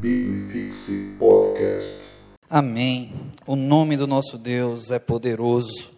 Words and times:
Bibifixe 0.00 1.16
Podcast. 1.18 2.04
Amém. 2.48 3.12
O 3.44 3.56
nome 3.56 3.96
do 3.96 4.06
nosso 4.06 4.38
Deus 4.38 4.92
é 4.92 4.98
poderoso. 5.00 5.90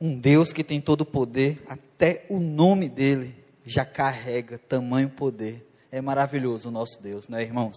Um 0.00 0.18
Deus 0.18 0.54
que 0.54 0.64
tem 0.64 0.80
todo 0.80 1.02
o 1.02 1.06
poder, 1.06 1.62
até 1.68 2.24
o 2.30 2.40
nome 2.40 2.88
dele 2.88 3.36
já 3.62 3.84
carrega 3.84 4.56
tamanho 4.56 5.10
poder. 5.10 5.70
É 5.90 6.00
maravilhoso 6.00 6.70
o 6.70 6.72
nosso 6.72 6.98
Deus, 7.02 7.28
né, 7.28 7.42
irmãos? 7.42 7.76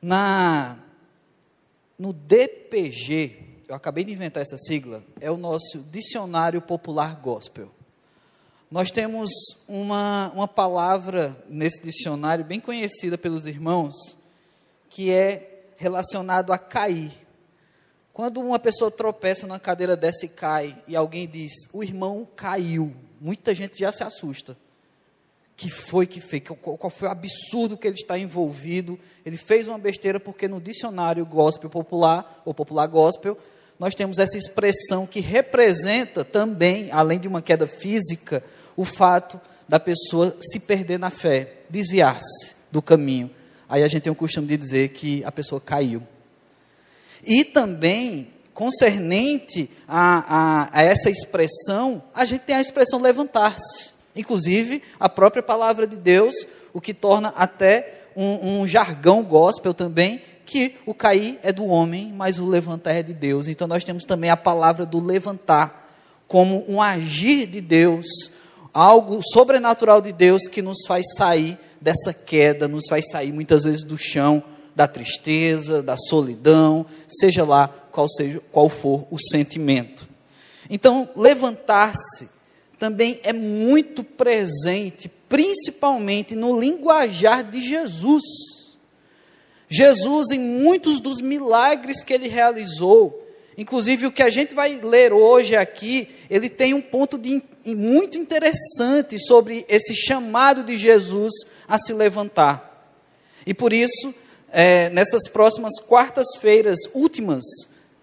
Na 0.00 0.78
no 1.98 2.10
DPG, 2.10 3.60
eu 3.68 3.74
acabei 3.74 4.04
de 4.04 4.12
inventar 4.12 4.42
essa 4.42 4.56
sigla, 4.56 5.04
é 5.20 5.30
o 5.30 5.36
nosso 5.36 5.78
Dicionário 5.90 6.62
Popular 6.62 7.20
Gospel. 7.20 7.70
Nós 8.74 8.90
temos 8.90 9.30
uma, 9.68 10.32
uma 10.34 10.48
palavra 10.48 11.40
nesse 11.48 11.80
dicionário 11.80 12.44
bem 12.44 12.58
conhecida 12.58 13.16
pelos 13.16 13.46
irmãos, 13.46 13.94
que 14.90 15.12
é 15.12 15.66
relacionado 15.76 16.52
a 16.52 16.58
cair. 16.58 17.12
Quando 18.12 18.40
uma 18.40 18.58
pessoa 18.58 18.90
tropeça 18.90 19.46
numa 19.46 19.60
cadeira 19.60 19.96
dessa 19.96 20.26
e 20.26 20.28
cai, 20.28 20.76
e 20.88 20.96
alguém 20.96 21.28
diz, 21.28 21.52
o 21.72 21.84
irmão 21.84 22.26
caiu, 22.34 22.92
muita 23.20 23.54
gente 23.54 23.78
já 23.78 23.92
se 23.92 24.02
assusta. 24.02 24.56
Que 25.56 25.70
foi 25.70 26.04
que 26.04 26.18
fez? 26.18 26.42
Qual 26.42 26.90
foi 26.90 27.06
o 27.06 27.12
absurdo 27.12 27.76
que 27.76 27.86
ele 27.86 27.94
está 27.94 28.18
envolvido? 28.18 28.98
Ele 29.24 29.36
fez 29.36 29.68
uma 29.68 29.78
besteira 29.78 30.18
porque 30.18 30.48
no 30.48 30.60
dicionário 30.60 31.24
gospel 31.24 31.70
popular, 31.70 32.42
ou 32.44 32.52
popular 32.52 32.88
gospel, 32.88 33.38
nós 33.78 33.94
temos 33.94 34.18
essa 34.18 34.36
expressão 34.36 35.06
que 35.06 35.20
representa 35.20 36.24
também, 36.24 36.90
além 36.90 37.20
de 37.20 37.28
uma 37.28 37.40
queda 37.40 37.68
física, 37.68 38.42
o 38.76 38.84
fato 38.84 39.40
da 39.68 39.80
pessoa 39.80 40.36
se 40.40 40.58
perder 40.60 40.98
na 40.98 41.10
fé, 41.10 41.60
desviar-se 41.70 42.54
do 42.70 42.82
caminho. 42.82 43.30
Aí 43.68 43.82
a 43.82 43.88
gente 43.88 44.02
tem 44.02 44.12
o 44.12 44.16
costume 44.16 44.46
de 44.46 44.56
dizer 44.56 44.88
que 44.90 45.24
a 45.24 45.32
pessoa 45.32 45.60
caiu. 45.60 46.02
E 47.26 47.44
também, 47.44 48.28
concernente 48.52 49.70
a, 49.88 50.68
a, 50.68 50.80
a 50.80 50.82
essa 50.82 51.08
expressão, 51.08 52.02
a 52.14 52.24
gente 52.24 52.42
tem 52.42 52.56
a 52.56 52.60
expressão 52.60 53.00
levantar-se. 53.00 53.90
Inclusive, 54.14 54.82
a 55.00 55.08
própria 55.08 55.42
palavra 55.42 55.86
de 55.86 55.96
Deus, 55.96 56.34
o 56.72 56.80
que 56.80 56.94
torna 56.94 57.28
até 57.36 58.02
um, 58.14 58.60
um 58.60 58.66
jargão 58.66 59.22
gospel 59.22 59.74
também, 59.74 60.22
que 60.46 60.76
o 60.84 60.94
cair 60.94 61.38
é 61.42 61.52
do 61.52 61.66
homem, 61.66 62.12
mas 62.14 62.38
o 62.38 62.46
levantar 62.46 62.92
é 62.92 63.02
de 63.02 63.14
Deus. 63.14 63.48
Então 63.48 63.66
nós 63.66 63.82
temos 63.82 64.04
também 64.04 64.30
a 64.30 64.36
palavra 64.36 64.84
do 64.84 65.00
levantar 65.00 65.82
como 66.28 66.64
um 66.68 66.80
agir 66.80 67.46
de 67.46 67.60
Deus, 67.60 68.06
algo 68.74 69.20
sobrenatural 69.32 70.02
de 70.02 70.12
Deus 70.12 70.48
que 70.48 70.60
nos 70.60 70.84
faz 70.86 71.06
sair 71.16 71.56
dessa 71.80 72.12
queda, 72.12 72.66
nos 72.66 72.88
faz 72.88 73.08
sair 73.08 73.32
muitas 73.32 73.62
vezes 73.62 73.84
do 73.84 73.96
chão 73.96 74.42
da 74.74 74.88
tristeza, 74.88 75.80
da 75.80 75.96
solidão, 75.96 76.84
seja 77.08 77.44
lá 77.44 77.68
qual 77.68 78.08
seja 78.08 78.42
qual 78.50 78.68
for 78.68 79.06
o 79.08 79.16
sentimento. 79.18 80.08
Então, 80.68 81.08
levantar-se 81.14 82.28
também 82.76 83.20
é 83.22 83.32
muito 83.32 84.02
presente, 84.02 85.08
principalmente 85.28 86.34
no 86.34 86.58
linguajar 86.58 87.44
de 87.44 87.62
Jesus. 87.62 88.24
Jesus, 89.68 90.30
em 90.32 90.40
muitos 90.40 91.00
dos 91.00 91.20
milagres 91.20 92.02
que 92.02 92.12
ele 92.12 92.28
realizou, 92.28 93.24
Inclusive, 93.56 94.06
o 94.06 94.12
que 94.12 94.22
a 94.22 94.30
gente 94.30 94.54
vai 94.54 94.80
ler 94.82 95.12
hoje 95.12 95.54
aqui, 95.54 96.08
ele 96.28 96.48
tem 96.48 96.74
um 96.74 96.80
ponto 96.80 97.16
de, 97.16 97.40
muito 97.72 98.18
interessante 98.18 99.16
sobre 99.24 99.64
esse 99.68 99.94
chamado 99.94 100.64
de 100.64 100.76
Jesus 100.76 101.32
a 101.68 101.78
se 101.78 101.92
levantar. 101.92 102.92
E 103.46 103.54
por 103.54 103.72
isso, 103.72 104.12
é, 104.50 104.90
nessas 104.90 105.28
próximas 105.28 105.74
quartas-feiras 105.86 106.80
últimas 106.92 107.44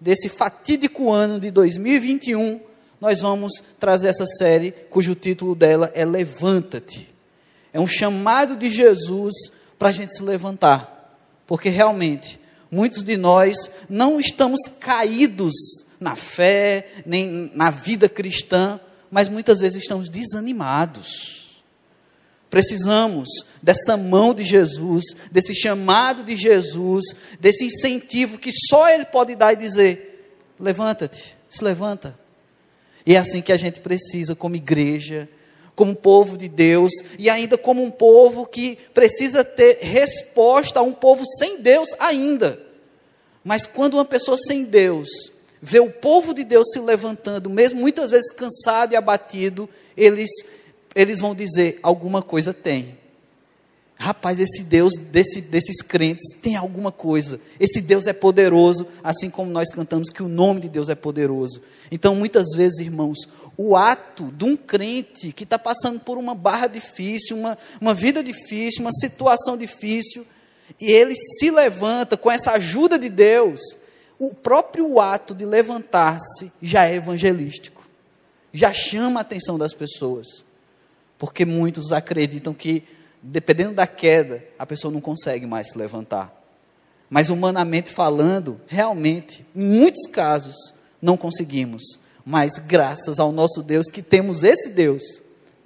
desse 0.00 0.30
fatídico 0.30 1.12
ano 1.12 1.38
de 1.38 1.50
2021, 1.50 2.60
nós 3.00 3.20
vamos 3.20 3.52
trazer 3.78 4.08
essa 4.08 4.26
série 4.26 4.70
cujo 4.88 5.14
título 5.14 5.54
dela 5.54 5.90
é 5.94 6.04
Levanta-te. 6.04 7.12
É 7.72 7.80
um 7.80 7.86
chamado 7.86 8.56
de 8.56 8.70
Jesus 8.70 9.34
para 9.78 9.88
a 9.88 9.92
gente 9.92 10.16
se 10.16 10.22
levantar, 10.22 11.18
porque 11.46 11.68
realmente 11.68 12.40
muitos 12.70 13.02
de 13.02 13.16
nós 13.16 13.56
não 13.88 14.18
estamos 14.18 14.60
caídos 14.80 15.52
na 15.98 16.16
fé, 16.16 16.86
nem 17.04 17.50
na 17.54 17.70
vida 17.70 18.08
cristã, 18.08 18.80
mas 19.12 19.28
muitas 19.28 19.60
vezes 19.60 19.82
estamos 19.82 20.08
desanimados. 20.08 21.62
Precisamos 22.48 23.28
dessa 23.62 23.94
mão 23.94 24.32
de 24.32 24.42
Jesus, 24.42 25.04
desse 25.30 25.54
chamado 25.54 26.24
de 26.24 26.34
Jesus, 26.34 27.04
desse 27.38 27.66
incentivo 27.66 28.38
que 28.38 28.50
só 28.50 28.88
Ele 28.88 29.04
pode 29.04 29.36
dar 29.36 29.52
e 29.52 29.56
dizer: 29.56 30.40
levanta-te, 30.58 31.36
se 31.46 31.62
levanta. 31.62 32.18
E 33.04 33.14
é 33.14 33.18
assim 33.18 33.42
que 33.42 33.52
a 33.52 33.56
gente 33.58 33.80
precisa, 33.80 34.34
como 34.34 34.56
igreja, 34.56 35.28
como 35.76 35.94
povo 35.94 36.38
de 36.38 36.48
Deus, 36.48 36.92
e 37.18 37.28
ainda 37.28 37.58
como 37.58 37.82
um 37.82 37.90
povo 37.90 38.46
que 38.46 38.78
precisa 38.94 39.44
ter 39.44 39.78
resposta 39.82 40.80
a 40.80 40.82
um 40.82 40.92
povo 40.92 41.22
sem 41.38 41.60
Deus 41.60 41.90
ainda. 41.98 42.58
Mas 43.44 43.66
quando 43.66 43.94
uma 43.94 44.04
pessoa 44.06 44.38
sem 44.38 44.64
Deus 44.64 45.08
vê 45.62 45.78
o 45.78 45.90
povo 45.90 46.34
de 46.34 46.42
Deus 46.42 46.72
se 46.72 46.80
levantando, 46.80 47.48
mesmo 47.48 47.80
muitas 47.80 48.10
vezes 48.10 48.32
cansado 48.32 48.92
e 48.92 48.96
abatido, 48.96 49.70
eles, 49.96 50.30
eles 50.94 51.20
vão 51.20 51.34
dizer: 51.34 51.78
alguma 51.82 52.20
coisa 52.20 52.52
tem. 52.52 53.00
Rapaz, 53.94 54.40
esse 54.40 54.64
Deus 54.64 54.94
desse, 54.96 55.40
desses 55.40 55.80
crentes 55.80 56.34
tem 56.42 56.56
alguma 56.56 56.90
coisa. 56.90 57.38
Esse 57.60 57.80
Deus 57.80 58.08
é 58.08 58.12
poderoso, 58.12 58.84
assim 59.04 59.30
como 59.30 59.48
nós 59.48 59.70
cantamos 59.70 60.10
que 60.10 60.24
o 60.24 60.28
nome 60.28 60.62
de 60.62 60.68
Deus 60.68 60.88
é 60.88 60.96
poderoso. 60.96 61.62
Então, 61.88 62.16
muitas 62.16 62.48
vezes, 62.56 62.80
irmãos, 62.80 63.18
o 63.56 63.76
ato 63.76 64.32
de 64.32 64.42
um 64.42 64.56
crente 64.56 65.30
que 65.30 65.44
está 65.44 65.56
passando 65.56 66.00
por 66.00 66.18
uma 66.18 66.34
barra 66.34 66.66
difícil, 66.66 67.36
uma, 67.36 67.56
uma 67.80 67.94
vida 67.94 68.24
difícil, 68.24 68.80
uma 68.80 68.90
situação 68.90 69.56
difícil, 69.56 70.26
e 70.80 70.90
ele 70.90 71.14
se 71.14 71.52
levanta 71.52 72.16
com 72.16 72.28
essa 72.28 72.52
ajuda 72.52 72.98
de 72.98 73.08
Deus, 73.08 73.60
o 74.24 74.32
próprio 74.32 75.00
ato 75.00 75.34
de 75.34 75.44
levantar-se 75.44 76.52
já 76.62 76.86
é 76.86 76.94
evangelístico, 76.94 77.82
já 78.52 78.72
chama 78.72 79.18
a 79.18 79.22
atenção 79.22 79.58
das 79.58 79.74
pessoas, 79.74 80.44
porque 81.18 81.44
muitos 81.44 81.90
acreditam 81.90 82.54
que, 82.54 82.84
dependendo 83.20 83.74
da 83.74 83.84
queda, 83.84 84.44
a 84.56 84.64
pessoa 84.64 84.94
não 84.94 85.00
consegue 85.00 85.44
mais 85.44 85.72
se 85.72 85.76
levantar. 85.76 86.32
Mas, 87.10 87.30
humanamente 87.30 87.90
falando, 87.90 88.60
realmente, 88.68 89.44
em 89.56 89.64
muitos 89.64 90.06
casos, 90.06 90.54
não 91.00 91.16
conseguimos. 91.16 91.82
Mas, 92.24 92.58
graças 92.58 93.18
ao 93.18 93.32
nosso 93.32 93.60
Deus, 93.60 93.90
que 93.90 94.02
temos 94.02 94.44
esse 94.44 94.68
Deus 94.68 95.02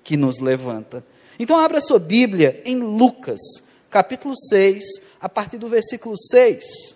que 0.03 0.16
nos 0.16 0.41
levanta. 0.41 1.05
Então, 1.39 1.59
abra 1.59 1.78
sua 1.83 1.99
Bíblia 1.99 2.62
em 2.65 2.77
Lucas, 2.77 3.39
capítulo 3.91 4.34
6, 4.49 4.83
a 5.21 5.28
partir 5.28 5.59
do 5.59 5.69
versículo 5.69 6.16
6. 6.16 6.96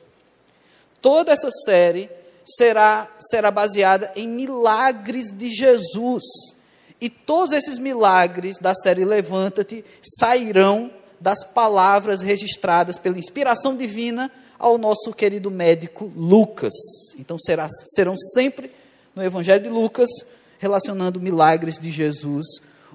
Toda 1.01 1.33
essa 1.33 1.51
série 1.65 2.11
será, 2.45 3.11
será 3.21 3.51
baseada 3.51 4.13
em 4.17 4.29
milagres 4.29 5.27
de 5.33 5.51
Jesus. 5.51 6.23
E 7.01 7.09
todos 7.09 7.53
esses 7.53 7.79
milagres 7.79 8.59
da 8.59 8.75
série 8.75 9.05
Levanta-te 9.05 9.85
sairão 10.03 10.91
das 11.19 11.45
palavras 11.45 12.23
registradas 12.23 12.99
pela 12.99 13.19
inspiração 13.19 13.77
divina 13.77 14.31
ao 14.59 14.77
nosso 14.77 15.13
querido 15.13 15.51
médico 15.51 16.11
Lucas. 16.15 16.75
Então 17.19 17.39
será, 17.39 17.69
serão 17.95 18.17
sempre 18.17 18.71
no 19.15 19.23
Evangelho 19.23 19.63
de 19.63 19.69
Lucas 19.69 20.09
relacionando 20.59 21.21
milagres 21.21 21.79
de 21.79 21.91
Jesus, 21.91 22.47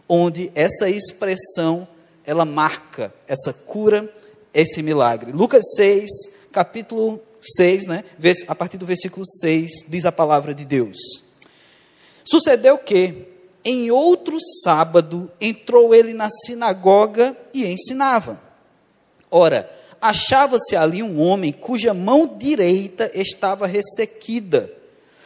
onde 0.07 0.51
essa 0.53 0.87
expressão 0.87 1.87
ela 2.23 2.45
marca 2.45 3.13
essa 3.27 3.51
cura, 3.51 4.11
esse 4.53 4.81
milagre. 4.83 5.31
Lucas 5.31 5.63
6, 5.75 6.09
capítulo 6.51 7.19
6, 7.53 7.85
né? 7.87 8.03
A 8.47 8.55
partir 8.55 8.77
do 8.77 8.85
versículo 8.85 9.25
6, 9.25 9.85
diz 9.87 10.05
a 10.05 10.11
palavra 10.11 10.53
de 10.53 10.65
Deus. 10.65 10.97
Sucedeu 12.23 12.77
que, 12.77 13.27
em 13.63 13.91
outro 13.91 14.37
sábado, 14.63 15.31
entrou 15.39 15.93
ele 15.93 16.13
na 16.13 16.29
sinagoga 16.29 17.37
e 17.53 17.65
ensinava. 17.65 18.39
Ora, 19.29 19.69
achava-se 20.01 20.75
ali 20.75 21.03
um 21.03 21.21
homem 21.21 21.51
cuja 21.51 21.93
mão 21.93 22.25
direita 22.37 23.11
estava 23.13 23.67
ressequida. 23.67 24.71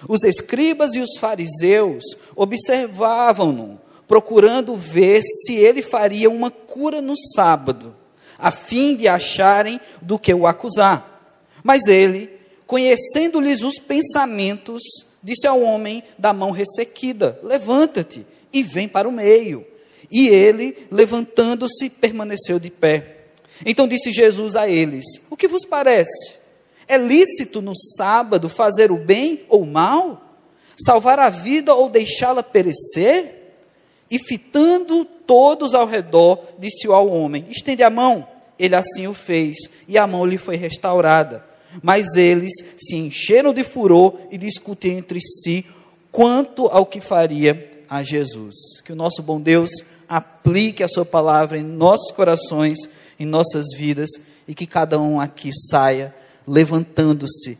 Os 0.08 0.24
escribas 0.24 0.96
e 0.96 1.00
os 1.00 1.18
fariseus 1.18 2.04
observavam-no 2.36 3.80
procurando 4.10 4.76
ver 4.76 5.22
se 5.22 5.54
ele 5.54 5.84
faria 5.84 6.32
uma 6.32 6.50
cura 6.50 7.00
no 7.00 7.16
sábado, 7.16 7.96
a 8.40 8.50
fim 8.50 8.96
de 8.96 9.08
acharem 9.08 9.80
do 10.02 10.18
que 10.18 10.34
o 10.34 10.48
acusar. 10.48 11.19
Mas 11.64 11.88
ele, 11.88 12.30
conhecendo-lhes 12.66 13.64
os 13.64 13.80
pensamentos, 13.80 14.82
disse 15.24 15.48
ao 15.48 15.62
homem 15.62 16.04
da 16.18 16.34
mão 16.34 16.52
ressequida: 16.52 17.40
Levanta-te 17.44 18.26
e 18.52 18.64
vem 18.64 18.88
para 18.88 19.08
o 19.08 19.12
meio. 19.12 19.66
E 20.12 20.28
ele, 20.28 20.76
levantando-se, 20.90 21.90
permaneceu 21.90 22.60
de 22.60 22.70
pé. 22.70 23.18
Então 23.66 23.88
disse 23.88 24.12
Jesus 24.12 24.56
a 24.56 24.68
eles: 24.68 25.06
O 25.30 25.38
que 25.38 25.48
vos 25.48 25.66
parece? 25.66 26.38
É 26.88 26.98
lícito 26.98 27.62
no 27.62 27.76
sábado 27.76 28.50
fazer 28.50 28.92
o 28.92 28.98
bem 28.98 29.42
ou 29.48 29.62
o 29.64 29.68
mal? 29.68 30.26
Salvar 30.78 31.20
a 31.20 31.30
vida 31.30 31.76
ou 31.76 31.90
deixá-la 31.90 32.42
perecer? 32.42 33.36
E 34.10 34.18
fitando 34.18 35.06
todos 35.06 35.76
ao 35.76 35.86
redor, 35.86 36.44
disse 36.58 36.88
ao 36.88 37.08
homem: 37.08 37.46
Estende 37.50 37.84
a 37.84 37.90
mão. 37.90 38.28
Ele 38.58 38.76
assim 38.76 39.08
o 39.08 39.14
fez, 39.14 39.58
e 39.88 39.98
a 39.98 40.06
mão 40.06 40.26
lhe 40.26 40.38
foi 40.38 40.58
restaurada. 40.58 41.46
Mas 41.82 42.16
eles 42.16 42.54
se 42.78 42.96
encheram 42.96 43.54
de 43.54 43.64
furor 43.64 44.20
e 44.32 44.38
discutiam 44.38 44.98
entre 44.98 45.20
si 45.22 45.66
quanto 46.12 46.68
ao 46.68 46.86
que 46.86 47.00
faria 47.00 47.70
a 47.90 48.04
Jesus. 48.04 48.56
Que 48.84 48.92
o 48.92 48.96
nosso 48.96 49.22
bom 49.22 49.40
Deus 49.40 49.70
aplique 50.08 50.84
a 50.84 50.88
sua 50.88 51.06
palavra 51.06 51.58
em 51.58 51.64
nossos 51.64 52.12
corações, 52.12 52.78
em 53.20 53.26
nossas 53.26 53.66
vidas, 53.78 54.10
e 54.48 54.54
que 54.56 54.66
cada 54.66 55.00
um 55.00 55.20
aqui 55.20 55.52
saia 55.70 56.14
levantando-se, 56.48 57.58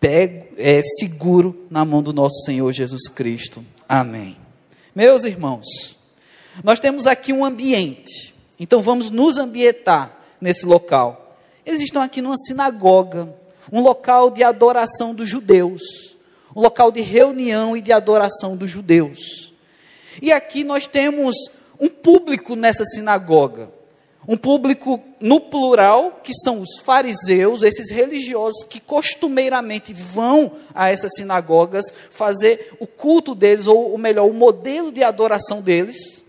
é, 0.00 0.80
seguro 1.00 1.66
na 1.68 1.84
mão 1.84 2.02
do 2.02 2.12
nosso 2.12 2.44
Senhor 2.44 2.72
Jesus 2.72 3.08
Cristo. 3.08 3.64
Amém. 3.88 4.36
Meus 4.94 5.24
irmãos, 5.24 5.98
nós 6.62 6.78
temos 6.78 7.06
aqui 7.06 7.32
um 7.32 7.44
ambiente, 7.44 8.34
então 8.58 8.80
vamos 8.80 9.10
nos 9.10 9.36
ambientar 9.36 10.16
nesse 10.40 10.64
local. 10.64 11.36
Eles 11.66 11.80
estão 11.80 12.00
aqui 12.00 12.22
numa 12.22 12.36
sinagoga, 12.36 13.34
um 13.72 13.80
local 13.80 14.30
de 14.30 14.42
adoração 14.42 15.14
dos 15.14 15.28
judeus, 15.28 15.82
um 16.54 16.60
local 16.60 16.90
de 16.90 17.00
reunião 17.00 17.76
e 17.76 17.80
de 17.80 17.92
adoração 17.92 18.56
dos 18.56 18.70
judeus. 18.70 19.52
E 20.20 20.32
aqui 20.32 20.64
nós 20.64 20.86
temos 20.86 21.34
um 21.78 21.88
público 21.88 22.56
nessa 22.56 22.84
sinagoga, 22.84 23.70
um 24.26 24.36
público 24.36 25.02
no 25.20 25.40
plural, 25.40 26.20
que 26.22 26.34
são 26.34 26.60
os 26.60 26.78
fariseus, 26.80 27.62
esses 27.62 27.90
religiosos 27.90 28.62
que 28.62 28.78
costumeiramente 28.78 29.94
vão 29.94 30.52
a 30.74 30.90
essas 30.90 31.12
sinagogas 31.14 31.86
fazer 32.10 32.74
o 32.78 32.86
culto 32.86 33.34
deles, 33.34 33.66
ou, 33.66 33.92
ou 33.92 33.96
melhor, 33.96 34.28
o 34.28 34.34
modelo 34.34 34.92
de 34.92 35.02
adoração 35.02 35.62
deles. 35.62 36.22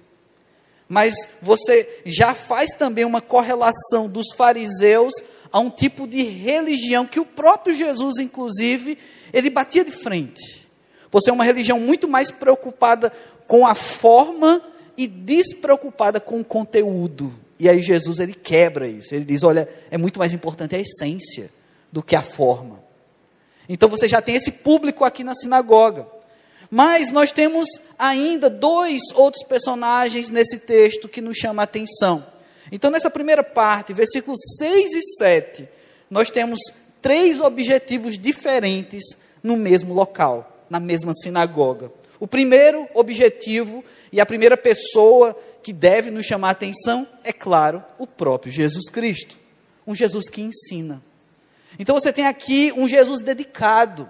Mas 0.87 1.13
você 1.41 2.01
já 2.05 2.33
faz 2.33 2.71
também 2.71 3.03
uma 3.03 3.21
correlação 3.21 4.07
dos 4.07 4.33
fariseus 4.33 5.13
a 5.51 5.59
um 5.59 5.69
tipo 5.69 6.07
de 6.07 6.23
religião 6.23 7.05
que 7.05 7.19
o 7.19 7.25
próprio 7.25 7.75
Jesus, 7.75 8.17
inclusive, 8.17 8.97
ele 9.33 9.49
batia 9.49 9.83
de 9.83 9.91
frente. 9.91 10.67
Você 11.11 11.29
é 11.29 11.33
uma 11.33 11.43
religião 11.43 11.79
muito 11.79 12.07
mais 12.07 12.29
preocupada 12.29 13.11
com 13.47 13.65
a 13.65 13.73
forma 13.73 14.61
e 14.95 15.07
despreocupada 15.07 16.19
com 16.19 16.39
o 16.39 16.45
conteúdo. 16.45 17.33
E 17.57 17.67
aí 17.67 17.81
Jesus 17.81 18.19
ele 18.19 18.33
quebra 18.33 18.87
isso. 18.87 19.13
Ele 19.13 19.25
diz: 19.25 19.43
"Olha, 19.43 19.67
é 19.89 19.97
muito 19.97 20.19
mais 20.19 20.33
importante 20.33 20.75
a 20.75 20.79
essência 20.79 21.49
do 21.91 22.03
que 22.03 22.15
a 22.15 22.21
forma". 22.21 22.79
Então 23.67 23.89
você 23.89 24.07
já 24.07 24.21
tem 24.21 24.35
esse 24.35 24.51
público 24.51 25.03
aqui 25.03 25.23
na 25.23 25.35
sinagoga. 25.35 26.07
Mas 26.71 27.11
nós 27.11 27.31
temos 27.31 27.67
ainda 27.97 28.49
dois 28.49 29.01
outros 29.15 29.43
personagens 29.43 30.29
nesse 30.29 30.59
texto 30.59 31.09
que 31.09 31.21
nos 31.21 31.37
chamam 31.37 31.61
a 31.61 31.63
atenção. 31.63 32.25
Então, 32.71 32.91
nessa 32.91 33.09
primeira 33.09 33.43
parte, 33.43 33.93
versículos 33.93 34.39
6 34.57 34.93
e 34.93 35.01
7, 35.17 35.69
nós 36.09 36.29
temos 36.29 36.59
três 37.01 37.39
objetivos 37.39 38.17
diferentes 38.17 39.03
no 39.41 39.55
mesmo 39.55 39.93
local, 39.93 40.65
na 40.69 40.79
mesma 40.79 41.13
sinagoga. 41.13 41.91
O 42.19 42.27
primeiro 42.27 42.87
objetivo 42.93 43.83
e 44.11 44.19
a 44.19 44.25
primeira 44.25 44.57
pessoa 44.57 45.37
que 45.63 45.71
deve 45.71 46.11
nos 46.11 46.25
chamar 46.25 46.49
a 46.49 46.51
atenção 46.51 47.07
é, 47.23 47.31
claro, 47.31 47.83
o 47.97 48.05
próprio 48.05 48.51
Jesus 48.51 48.89
Cristo. 48.89 49.37
Um 49.87 49.95
Jesus 49.95 50.29
que 50.29 50.41
ensina. 50.41 51.01
Então 51.77 51.95
você 51.99 52.11
tem 52.11 52.27
aqui 52.27 52.73
um 52.75 52.87
Jesus 52.87 53.21
dedicado. 53.21 54.09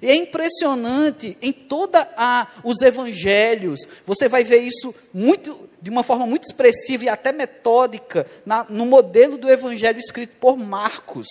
E 0.00 0.08
é 0.08 0.14
impressionante 0.14 1.36
em 1.42 1.52
toda 1.52 2.08
a 2.16 2.48
os 2.64 2.80
evangelhos, 2.80 3.80
você 4.06 4.28
vai 4.28 4.44
ver 4.44 4.62
isso 4.62 4.94
muito 5.12 5.68
de 5.80 5.90
uma 5.90 6.02
forma 6.02 6.26
muito 6.26 6.44
expressiva 6.44 7.04
e 7.04 7.08
até 7.08 7.32
metódica 7.32 8.26
na, 8.46 8.64
no 8.68 8.86
modelo 8.86 9.36
do 9.36 9.50
evangelho 9.50 9.98
escrito 9.98 10.36
por 10.38 10.56
Marcos. 10.56 11.26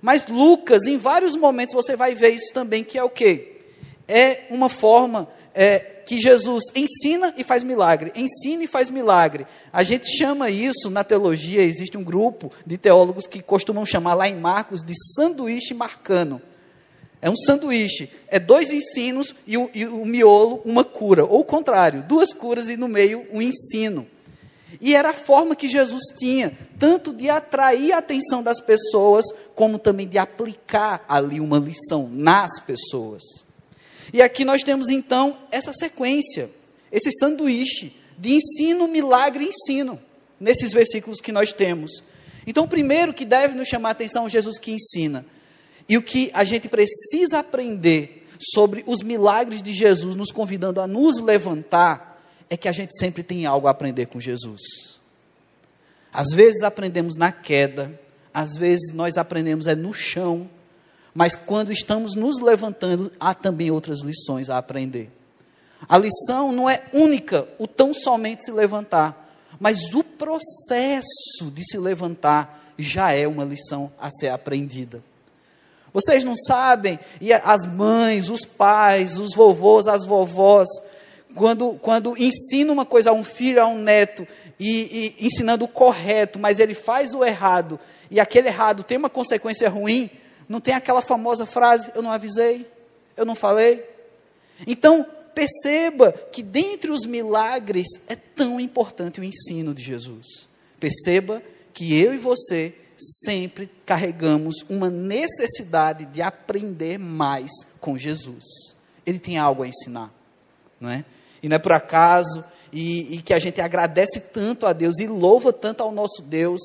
Mas 0.00 0.26
Lucas, 0.26 0.86
em 0.86 0.96
vários 0.96 1.36
momentos 1.36 1.74
você 1.74 1.94
vai 1.94 2.14
ver 2.14 2.30
isso 2.30 2.52
também, 2.52 2.82
que 2.82 2.98
é 2.98 3.04
o 3.04 3.08
quê? 3.08 3.60
É 4.08 4.40
uma 4.50 4.68
forma 4.68 5.28
é, 5.54 5.78
que 5.78 6.18
Jesus 6.18 6.64
ensina 6.74 7.32
e 7.36 7.44
faz 7.44 7.62
milagre, 7.62 8.12
ensina 8.14 8.64
e 8.64 8.66
faz 8.66 8.90
milagre. 8.90 9.46
A 9.72 9.82
gente 9.82 10.06
chama 10.18 10.50
isso 10.50 10.90
na 10.90 11.04
teologia, 11.04 11.62
existe 11.62 11.96
um 11.96 12.02
grupo 12.02 12.50
de 12.66 12.76
teólogos 12.76 13.26
que 13.26 13.40
costumam 13.40 13.86
chamar 13.86 14.14
lá 14.14 14.28
em 14.28 14.36
Marcos 14.36 14.82
de 14.82 14.92
sanduíche 15.14 15.74
marcano. 15.74 16.42
É 17.22 17.30
um 17.30 17.36
sanduíche, 17.36 18.10
é 18.26 18.40
dois 18.40 18.72
ensinos 18.72 19.32
e 19.46 19.56
o, 19.56 19.70
e 19.72 19.86
o 19.86 20.04
miolo 20.04 20.60
uma 20.64 20.84
cura, 20.84 21.24
ou 21.24 21.40
o 21.40 21.44
contrário, 21.44 22.02
duas 22.02 22.32
curas 22.32 22.68
e 22.68 22.76
no 22.76 22.88
meio 22.88 23.24
um 23.30 23.40
ensino. 23.40 24.08
E 24.80 24.96
era 24.96 25.10
a 25.10 25.14
forma 25.14 25.54
que 25.54 25.68
Jesus 25.68 26.02
tinha, 26.18 26.58
tanto 26.80 27.12
de 27.12 27.30
atrair 27.30 27.92
a 27.92 27.98
atenção 27.98 28.42
das 28.42 28.60
pessoas, 28.60 29.24
como 29.54 29.78
também 29.78 30.08
de 30.08 30.18
aplicar 30.18 31.04
ali 31.08 31.38
uma 31.38 31.60
lição 31.60 32.08
nas 32.10 32.58
pessoas. 32.58 33.22
E 34.12 34.20
aqui 34.20 34.44
nós 34.44 34.64
temos 34.64 34.90
então 34.90 35.38
essa 35.52 35.72
sequência, 35.72 36.50
esse 36.90 37.12
sanduíche 37.12 37.94
de 38.18 38.34
ensino, 38.34 38.88
milagre 38.88 39.44
e 39.44 39.48
ensino, 39.48 40.00
nesses 40.40 40.72
versículos 40.72 41.20
que 41.20 41.30
nós 41.30 41.52
temos. 41.52 42.02
Então, 42.44 42.64
o 42.64 42.68
primeiro 42.68 43.14
que 43.14 43.24
deve 43.24 43.54
nos 43.54 43.68
chamar 43.68 43.90
a 43.90 43.92
atenção 43.92 44.26
é 44.26 44.28
Jesus 44.28 44.58
que 44.58 44.72
ensina. 44.72 45.24
E 45.88 45.96
o 45.96 46.02
que 46.02 46.30
a 46.32 46.44
gente 46.44 46.68
precisa 46.68 47.38
aprender 47.38 48.26
sobre 48.38 48.82
os 48.86 49.02
milagres 49.02 49.62
de 49.62 49.72
Jesus, 49.72 50.16
nos 50.16 50.32
convidando 50.32 50.80
a 50.80 50.86
nos 50.86 51.20
levantar, 51.20 52.20
é 52.50 52.56
que 52.56 52.68
a 52.68 52.72
gente 52.72 52.96
sempre 52.98 53.22
tem 53.22 53.46
algo 53.46 53.66
a 53.66 53.70
aprender 53.70 54.06
com 54.06 54.20
Jesus. 54.20 54.60
Às 56.12 56.28
vezes 56.34 56.62
aprendemos 56.62 57.16
na 57.16 57.32
queda, 57.32 57.98
às 58.34 58.56
vezes 58.56 58.92
nós 58.92 59.16
aprendemos 59.16 59.66
é 59.66 59.74
no 59.74 59.92
chão, 59.92 60.48
mas 61.14 61.36
quando 61.36 61.72
estamos 61.72 62.14
nos 62.14 62.40
levantando, 62.40 63.12
há 63.20 63.34
também 63.34 63.70
outras 63.70 64.02
lições 64.02 64.50
a 64.50 64.58
aprender. 64.58 65.10
A 65.88 65.98
lição 65.98 66.52
não 66.52 66.68
é 66.68 66.84
única, 66.92 67.46
o 67.58 67.66
tão 67.66 67.92
somente 67.92 68.44
se 68.44 68.50
levantar, 68.50 69.18
mas 69.58 69.94
o 69.94 70.02
processo 70.02 71.50
de 71.52 71.64
se 71.64 71.78
levantar 71.78 72.72
já 72.78 73.12
é 73.12 73.26
uma 73.26 73.44
lição 73.44 73.92
a 73.98 74.10
ser 74.10 74.28
aprendida. 74.28 75.02
Vocês 75.92 76.24
não 76.24 76.34
sabem, 76.34 76.98
e 77.20 77.32
as 77.32 77.66
mães, 77.66 78.30
os 78.30 78.44
pais, 78.44 79.18
os 79.18 79.34
vovôs, 79.34 79.86
as 79.86 80.06
vovós, 80.06 80.68
quando, 81.34 81.74
quando 81.74 82.16
ensina 82.16 82.72
uma 82.72 82.84
coisa 82.84 83.10
a 83.10 83.12
um 83.12 83.22
filho, 83.24 83.62
a 83.62 83.66
um 83.66 83.78
neto, 83.78 84.26
e, 84.58 85.14
e 85.20 85.26
ensinando 85.26 85.64
o 85.64 85.68
correto, 85.68 86.38
mas 86.38 86.58
ele 86.58 86.74
faz 86.74 87.12
o 87.14 87.24
errado, 87.24 87.78
e 88.10 88.18
aquele 88.18 88.48
errado 88.48 88.82
tem 88.82 88.96
uma 88.96 89.10
consequência 89.10 89.68
ruim, 89.68 90.10
não 90.48 90.60
tem 90.60 90.74
aquela 90.74 91.02
famosa 91.02 91.46
frase: 91.46 91.90
eu 91.94 92.02
não 92.02 92.10
avisei, 92.10 92.66
eu 93.16 93.24
não 93.24 93.34
falei. 93.34 93.84
Então, 94.66 95.06
perceba 95.34 96.12
que 96.12 96.42
dentre 96.42 96.90
os 96.90 97.04
milagres 97.04 97.86
é 98.06 98.14
tão 98.14 98.60
importante 98.60 99.20
o 99.20 99.24
ensino 99.24 99.74
de 99.74 99.82
Jesus. 99.82 100.48
Perceba 100.78 101.42
que 101.72 101.98
eu 101.98 102.14
e 102.14 102.18
você 102.18 102.74
sempre 103.22 103.70
carregamos 103.84 104.64
uma 104.68 104.88
necessidade 104.88 106.06
de 106.06 106.22
aprender 106.22 106.98
mais 106.98 107.50
com 107.80 107.98
Jesus. 107.98 108.44
Ele 109.04 109.18
tem 109.18 109.38
algo 109.38 109.62
a 109.62 109.68
ensinar, 109.68 110.12
não 110.80 110.90
é? 110.90 111.04
E 111.42 111.48
não 111.48 111.56
é 111.56 111.58
por 111.58 111.72
acaso, 111.72 112.44
e, 112.72 113.16
e 113.16 113.22
que 113.22 113.34
a 113.34 113.38
gente 113.38 113.60
agradece 113.60 114.20
tanto 114.20 114.66
a 114.66 114.72
Deus 114.72 114.98
e 114.98 115.06
louva 115.06 115.52
tanto 115.52 115.82
ao 115.82 115.92
nosso 115.92 116.22
Deus, 116.22 116.60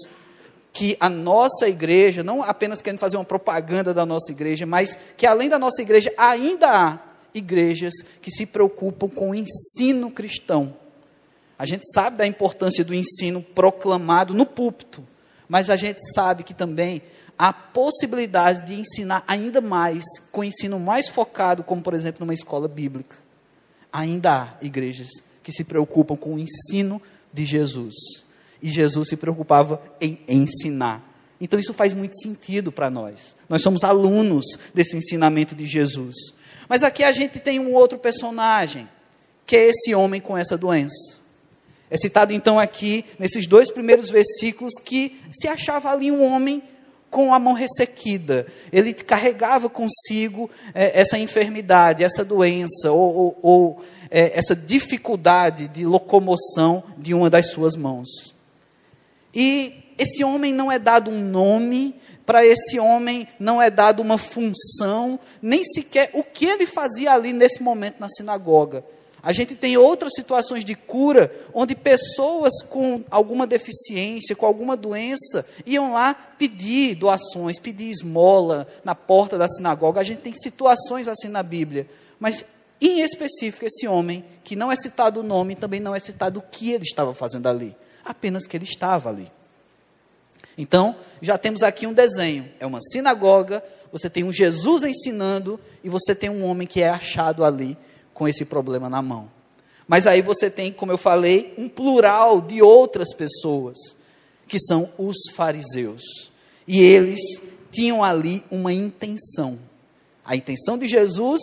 que 0.71 0.95
a 0.99 1.09
nossa 1.09 1.67
igreja, 1.67 2.23
não 2.23 2.43
apenas 2.43 2.81
querendo 2.81 2.99
fazer 2.99 3.17
uma 3.17 3.25
propaganda 3.25 3.93
da 3.93 4.05
nossa 4.05 4.31
igreja, 4.31 4.65
mas 4.65 4.97
que 5.17 5.25
além 5.25 5.49
da 5.49 5.57
nossa 5.57 5.81
igreja 5.81 6.13
ainda 6.17 6.69
há 6.69 6.99
igrejas 7.33 7.93
que 8.21 8.31
se 8.31 8.45
preocupam 8.45 9.07
com 9.07 9.31
o 9.31 9.35
ensino 9.35 10.11
cristão. 10.11 10.75
A 11.57 11.65
gente 11.65 11.91
sabe 11.91 12.17
da 12.17 12.27
importância 12.27 12.83
do 12.83 12.93
ensino 12.93 13.41
proclamado 13.41 14.33
no 14.33 14.45
púlpito, 14.45 15.03
mas 15.47 15.69
a 15.69 15.75
gente 15.75 15.99
sabe 16.13 16.43
que 16.43 16.53
também 16.53 17.01
há 17.37 17.53
possibilidade 17.53 18.65
de 18.65 18.79
ensinar 18.79 19.23
ainda 19.27 19.61
mais, 19.61 20.03
com 20.31 20.43
ensino 20.43 20.79
mais 20.79 21.07
focado, 21.07 21.63
como 21.63 21.81
por 21.81 21.93
exemplo 21.93 22.25
numa 22.25 22.33
escola 22.33 22.67
bíblica. 22.67 23.15
Ainda 23.91 24.33
há 24.33 24.53
igrejas 24.61 25.09
que 25.43 25.51
se 25.51 25.63
preocupam 25.63 26.15
com 26.17 26.33
o 26.33 26.39
ensino 26.39 27.01
de 27.31 27.45
Jesus. 27.45 27.93
E 28.61 28.69
Jesus 28.69 29.09
se 29.09 29.15
preocupava 29.15 29.81
em 30.01 30.19
ensinar. 30.27 31.03
Então 31.39 31.59
isso 31.59 31.73
faz 31.73 31.93
muito 31.93 32.19
sentido 32.19 32.71
para 32.71 32.89
nós. 32.89 33.35
Nós 33.47 33.61
somos 33.61 33.83
alunos 33.83 34.45
desse 34.73 34.97
ensinamento 34.97 35.55
de 35.55 35.65
Jesus. 35.65 36.15
Mas 36.67 36.83
aqui 36.83 37.03
a 37.03 37.11
gente 37.11 37.39
tem 37.39 37.59
um 37.59 37.73
outro 37.73 37.97
personagem, 37.97 38.89
que 39.45 39.55
é 39.55 39.67
esse 39.67 39.93
homem 39.93 40.19
com 40.19 40.37
essa 40.37 40.57
doença. 40.57 41.16
É 41.89 41.95
citado 41.95 42.33
então 42.33 42.59
aqui, 42.59 43.05
nesses 43.17 43.47
dois 43.47 43.71
primeiros 43.71 44.09
versículos, 44.09 44.73
que 44.83 45.19
se 45.31 45.47
achava 45.47 45.89
ali 45.89 46.11
um 46.11 46.23
homem 46.23 46.61
com 47.09 47.33
a 47.33 47.39
mão 47.39 47.53
ressequida. 47.53 48.45
Ele 48.71 48.93
carregava 48.93 49.69
consigo 49.69 50.49
é, 50.73 50.99
essa 50.99 51.17
enfermidade, 51.17 52.03
essa 52.03 52.25
doença, 52.25 52.91
ou, 52.91 53.15
ou, 53.15 53.39
ou 53.41 53.81
é, 54.11 54.37
essa 54.37 54.55
dificuldade 54.55 55.67
de 55.69 55.85
locomoção 55.85 56.83
de 56.97 57.13
uma 57.13 57.29
das 57.29 57.51
suas 57.51 57.75
mãos. 57.75 58.35
E 59.33 59.93
esse 59.97 60.23
homem 60.23 60.53
não 60.53 60.71
é 60.71 60.77
dado 60.77 61.09
um 61.09 61.19
nome, 61.19 61.95
para 62.25 62.45
esse 62.45 62.77
homem 62.77 63.25
não 63.39 63.61
é 63.61 63.69
dado 63.69 64.01
uma 64.01 64.17
função, 64.17 65.17
nem 65.41 65.63
sequer 65.63 66.09
o 66.13 66.23
que 66.23 66.45
ele 66.45 66.65
fazia 66.65 67.13
ali 67.13 67.31
nesse 67.31 67.63
momento 67.63 67.99
na 67.99 68.09
sinagoga. 68.09 68.83
A 69.21 69.33
gente 69.33 69.55
tem 69.55 69.77
outras 69.77 70.13
situações 70.15 70.63
de 70.63 70.75
cura, 70.75 71.31
onde 71.53 71.75
pessoas 71.75 72.61
com 72.61 73.03
alguma 73.09 73.47
deficiência, 73.47 74.35
com 74.35 74.45
alguma 74.45 74.77
doença, 74.77 75.45
iam 75.65 75.91
lá 75.91 76.13
pedir 76.13 76.95
doações, 76.95 77.59
pedir 77.59 77.89
esmola 77.89 78.67
na 78.83 78.93
porta 78.93 79.37
da 79.37 79.47
sinagoga. 79.47 79.99
A 79.99 80.03
gente 80.03 80.21
tem 80.21 80.33
situações 80.35 81.07
assim 81.07 81.27
na 81.27 81.41
Bíblia. 81.41 81.89
Mas, 82.19 82.45
em 82.79 83.01
específico, 83.01 83.65
esse 83.65 83.87
homem, 83.87 84.23
que 84.43 84.55
não 84.55 84.71
é 84.71 84.75
citado 84.75 85.21
o 85.21 85.23
nome, 85.23 85.55
também 85.55 85.79
não 85.79 85.95
é 85.95 85.99
citado 85.99 86.39
o 86.39 86.43
que 86.43 86.71
ele 86.71 86.83
estava 86.83 87.13
fazendo 87.13 87.47
ali, 87.47 87.75
apenas 88.05 88.45
que 88.45 88.55
ele 88.55 88.65
estava 88.65 89.09
ali. 89.09 89.31
Então, 90.55 90.95
já 91.21 91.37
temos 91.37 91.63
aqui 91.63 91.87
um 91.87 91.93
desenho: 91.93 92.49
é 92.59 92.65
uma 92.65 92.79
sinagoga, 92.81 93.63
você 93.91 94.09
tem 94.09 94.23
um 94.23 94.31
Jesus 94.31 94.83
ensinando, 94.83 95.59
e 95.83 95.89
você 95.89 96.13
tem 96.13 96.29
um 96.29 96.45
homem 96.45 96.67
que 96.67 96.81
é 96.81 96.89
achado 96.89 97.43
ali 97.43 97.75
com 98.17 98.27
esse 98.27 98.43
problema 98.43 98.89
na 98.89 98.99
mão. 98.99 99.29
Mas 99.87 100.07
aí 100.07 100.23
você 100.23 100.49
tem, 100.49 100.73
como 100.73 100.91
eu 100.91 100.97
falei, 100.97 101.53
um 101.55 101.69
plural 101.69 102.41
de 102.41 102.63
outras 102.63 103.13
pessoas, 103.13 103.77
que 104.47 104.59
são 104.59 104.89
os 104.97 105.15
fariseus. 105.35 106.01
E 106.67 106.81
eles 106.81 107.19
tinham 107.71 108.03
ali 108.03 108.43
uma 108.49 108.73
intenção. 108.73 109.59
A 110.25 110.35
intenção 110.35 110.79
de 110.79 110.87
Jesus 110.87 111.39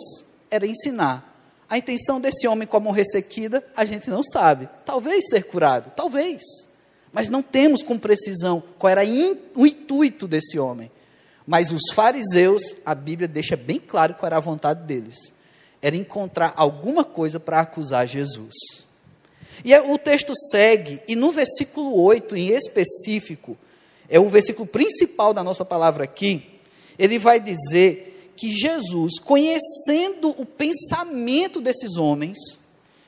era 0.51 0.67
ensinar. 0.67 1.33
A 1.69 1.77
intenção 1.77 2.19
desse 2.19 2.45
homem 2.45 2.67
com 2.67 2.75
a 2.75 2.81
mão 2.81 2.91
ressequida, 2.91 3.65
a 3.75 3.85
gente 3.85 4.09
não 4.09 4.21
sabe. 4.21 4.67
Talvez 4.85 5.29
ser 5.29 5.45
curado, 5.45 5.93
talvez. 5.95 6.43
Mas 7.11 7.29
não 7.29 7.41
temos 7.41 7.81
com 7.81 7.97
precisão 7.97 8.61
qual 8.77 8.91
era 8.91 9.01
o 9.55 9.65
intuito 9.65 10.27
desse 10.27 10.59
homem. 10.59 10.91
Mas 11.47 11.71
os 11.71 11.93
fariseus, 11.93 12.75
a 12.85 12.93
Bíblia 12.93 13.29
deixa 13.29 13.55
bem 13.55 13.79
claro 13.79 14.13
qual 14.15 14.27
era 14.27 14.37
a 14.37 14.41
vontade 14.41 14.83
deles 14.83 15.33
era 15.85 15.95
encontrar 15.95 16.51
alguma 16.57 17.03
coisa 17.03 17.39
para 17.39 17.59
acusar 17.59 18.07
Jesus. 18.07 18.55
E 19.63 19.71
é, 19.71 19.79
o 19.79 19.99
texto 19.99 20.33
segue, 20.49 20.99
e 21.07 21.15
no 21.15 21.31
versículo 21.31 21.95
8 22.01 22.35
em 22.35 22.47
específico, 22.47 23.55
é 24.09 24.19
o 24.19 24.27
versículo 24.27 24.65
principal 24.67 25.31
da 25.31 25.43
nossa 25.43 25.63
palavra 25.63 26.03
aqui, 26.03 26.59
ele 26.97 27.19
vai 27.19 27.39
dizer 27.39 28.31
que 28.35 28.49
Jesus, 28.49 29.19
conhecendo 29.19 30.29
o 30.29 30.43
pensamento 30.43 31.61
desses 31.61 31.97
homens, 31.97 32.35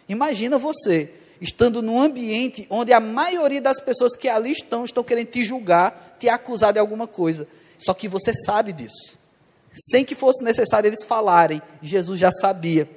imagina 0.07 0.59
você, 0.59 1.09
estando 1.41 1.81
num 1.81 1.99
ambiente 1.99 2.67
onde 2.69 2.93
a 2.93 2.99
maioria 2.99 3.59
das 3.59 3.79
pessoas 3.79 4.15
que 4.15 4.29
ali 4.29 4.51
estão, 4.51 4.85
estão 4.85 5.03
querendo 5.03 5.29
te 5.29 5.41
julgar, 5.41 6.15
te 6.19 6.29
acusar 6.29 6.73
de 6.73 6.79
alguma 6.79 7.07
coisa, 7.07 7.47
só 7.79 7.95
que 7.95 8.07
você 8.07 8.35
sabe 8.35 8.71
disso 8.71 9.16
sem 9.77 10.03
que 10.03 10.15
fosse 10.15 10.43
necessário 10.43 10.87
eles 10.87 11.03
falarem, 11.03 11.61
Jesus 11.81 12.19
já 12.19 12.31
sabia. 12.31 12.89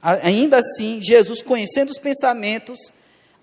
Ainda 0.00 0.58
assim, 0.58 1.00
Jesus, 1.00 1.42
conhecendo 1.42 1.90
os 1.90 1.98
pensamentos, 1.98 2.78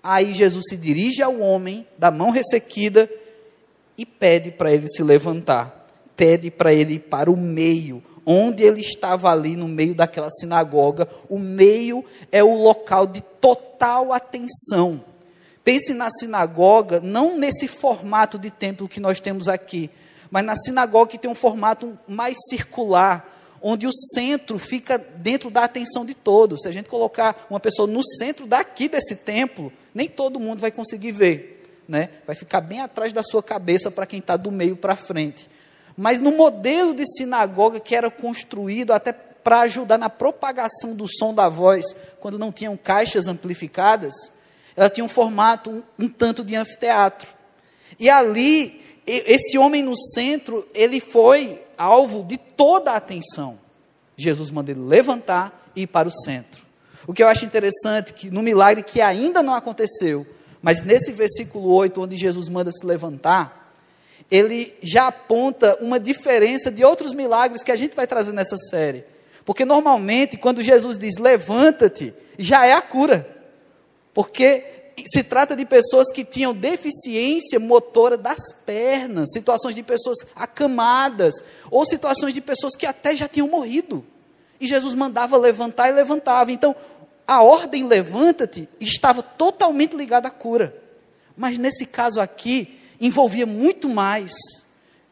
aí 0.01 0.33
Jesus 0.33 0.65
se 0.69 0.77
dirige 0.77 1.21
ao 1.21 1.39
homem, 1.39 1.85
da 1.97 2.09
mão 2.09 2.29
ressequida, 2.29 3.09
e 3.97 4.05
pede 4.05 4.51
para 4.51 4.71
ele 4.71 4.87
se 4.87 5.03
levantar. 5.03 5.83
Pede 6.15 6.49
para 6.49 6.73
ele 6.73 6.95
ir 6.95 6.99
para 6.99 7.29
o 7.29 7.35
meio, 7.35 8.01
onde 8.25 8.63
ele 8.63 8.81
estava 8.81 9.29
ali, 9.29 9.55
no 9.55 9.67
meio 9.67 9.93
daquela 9.93 10.29
sinagoga. 10.29 11.07
O 11.29 11.37
meio 11.37 12.05
é 12.31 12.43
o 12.43 12.55
local 12.55 13.05
de 13.05 13.21
total 13.21 14.13
atenção. 14.13 15.03
Pense 15.63 15.93
na 15.93 16.09
sinagoga, 16.09 17.01
não 17.01 17.37
nesse 17.37 17.67
formato 17.67 18.37
de 18.37 18.49
templo 18.49 18.87
que 18.87 18.99
nós 18.99 19.19
temos 19.19 19.49
aqui, 19.49 19.89
mas 20.35 20.43
na 20.43 20.53
sinagoga 20.53 21.11
que 21.11 21.17
tem 21.17 21.31
um 21.31 21.33
formato 21.33 21.97
mais 22.05 22.35
circular, 22.49 23.57
onde 23.61 23.87
o 23.87 23.91
centro 24.13 24.59
fica 24.59 24.97
dentro 24.97 25.49
da 25.49 25.63
atenção 25.63 26.05
de 26.05 26.13
todos. 26.13 26.63
Se 26.63 26.67
a 26.67 26.73
gente 26.73 26.89
colocar 26.89 27.47
uma 27.49 27.57
pessoa 27.57 27.87
no 27.87 28.03
centro 28.03 28.45
daqui 28.45 28.89
desse 28.89 29.15
templo, 29.15 29.71
nem 29.93 30.09
todo 30.09 30.37
mundo 30.37 30.59
vai 30.59 30.71
conseguir 30.71 31.13
ver, 31.13 31.81
né? 31.87 32.09
Vai 32.27 32.35
ficar 32.35 32.59
bem 32.59 32.81
atrás 32.81 33.13
da 33.13 33.23
sua 33.23 33.41
cabeça 33.41 33.89
para 33.89 34.05
quem 34.05 34.19
está 34.19 34.35
do 34.35 34.51
meio 34.51 34.75
para 34.75 34.93
frente. 34.97 35.49
Mas 35.95 36.19
no 36.19 36.33
modelo 36.33 36.93
de 36.93 37.05
sinagoga 37.15 37.79
que 37.79 37.95
era 37.95 38.11
construído 38.11 38.91
até 38.91 39.13
para 39.13 39.61
ajudar 39.61 39.97
na 39.97 40.09
propagação 40.09 40.93
do 40.93 41.07
som 41.07 41.33
da 41.33 41.47
voz, 41.47 41.95
quando 42.19 42.37
não 42.37 42.51
tinham 42.51 42.75
caixas 42.75 43.25
amplificadas, 43.25 44.13
ela 44.75 44.89
tinha 44.89 45.05
um 45.05 45.07
formato 45.07 45.69
um, 45.69 45.83
um 45.97 46.09
tanto 46.09 46.43
de 46.43 46.57
anfiteatro. 46.57 47.29
E 47.97 48.09
ali 48.09 48.83
esse 49.05 49.57
homem 49.57 49.83
no 49.83 49.95
centro, 49.95 50.67
ele 50.73 50.99
foi 50.99 51.61
alvo 51.77 52.23
de 52.23 52.37
toda 52.37 52.91
a 52.91 52.95
atenção. 52.95 53.59
Jesus 54.17 54.49
manda 54.49 54.71
ele 54.71 54.81
levantar 54.81 55.71
e 55.75 55.83
ir 55.83 55.87
para 55.87 56.07
o 56.07 56.11
centro. 56.11 56.63
O 57.07 57.13
que 57.13 57.21
eu 57.21 57.27
acho 57.27 57.45
interessante, 57.45 58.13
que 58.13 58.31
no 58.31 58.41
milagre 58.41 58.83
que 58.83 59.01
ainda 59.01 59.43
não 59.43 59.53
aconteceu, 59.53 60.25
mas 60.61 60.81
nesse 60.81 61.11
versículo 61.11 61.71
8, 61.71 62.01
onde 62.01 62.17
Jesus 62.17 62.49
manda 62.49 62.71
se 62.71 62.85
levantar, 62.85 63.73
ele 64.31 64.73
já 64.81 65.07
aponta 65.07 65.77
uma 65.79 65.99
diferença 65.99 66.71
de 66.71 66.83
outros 66.83 67.13
milagres 67.13 67.61
que 67.61 67.71
a 67.71 67.75
gente 67.75 67.95
vai 67.95 68.07
trazer 68.07 68.33
nessa 68.33 68.57
série. 68.57 69.05
Porque 69.43 69.63
normalmente, 69.63 70.37
quando 70.37 70.63
Jesus 70.63 70.97
diz 70.97 71.17
levanta-te, 71.17 72.13
já 72.39 72.65
é 72.65 72.73
a 72.73 72.81
cura. 72.81 73.29
Porque 74.11 74.63
se 75.05 75.23
trata 75.23 75.55
de 75.55 75.65
pessoas 75.65 76.11
que 76.11 76.23
tinham 76.23 76.53
deficiência 76.53 77.59
motora 77.59 78.17
das 78.17 78.53
pernas, 78.65 79.31
situações 79.31 79.75
de 79.75 79.83
pessoas 79.83 80.17
acamadas, 80.35 81.33
ou 81.69 81.85
situações 81.85 82.33
de 82.33 82.41
pessoas 82.41 82.75
que 82.75 82.85
até 82.85 83.15
já 83.15 83.27
tinham 83.27 83.47
morrido. 83.47 84.05
E 84.59 84.67
Jesus 84.67 84.95
mandava 84.95 85.37
levantar 85.37 85.89
e 85.89 85.91
levantava. 85.91 86.51
Então, 86.51 86.75
a 87.27 87.41
ordem 87.41 87.85
levanta-te 87.85 88.69
estava 88.79 89.21
totalmente 89.21 89.95
ligada 89.95 90.27
à 90.27 90.31
cura. 90.31 90.75
Mas 91.35 91.57
nesse 91.57 91.85
caso 91.85 92.21
aqui, 92.21 92.79
envolvia 92.99 93.45
muito 93.45 93.89
mais. 93.89 94.33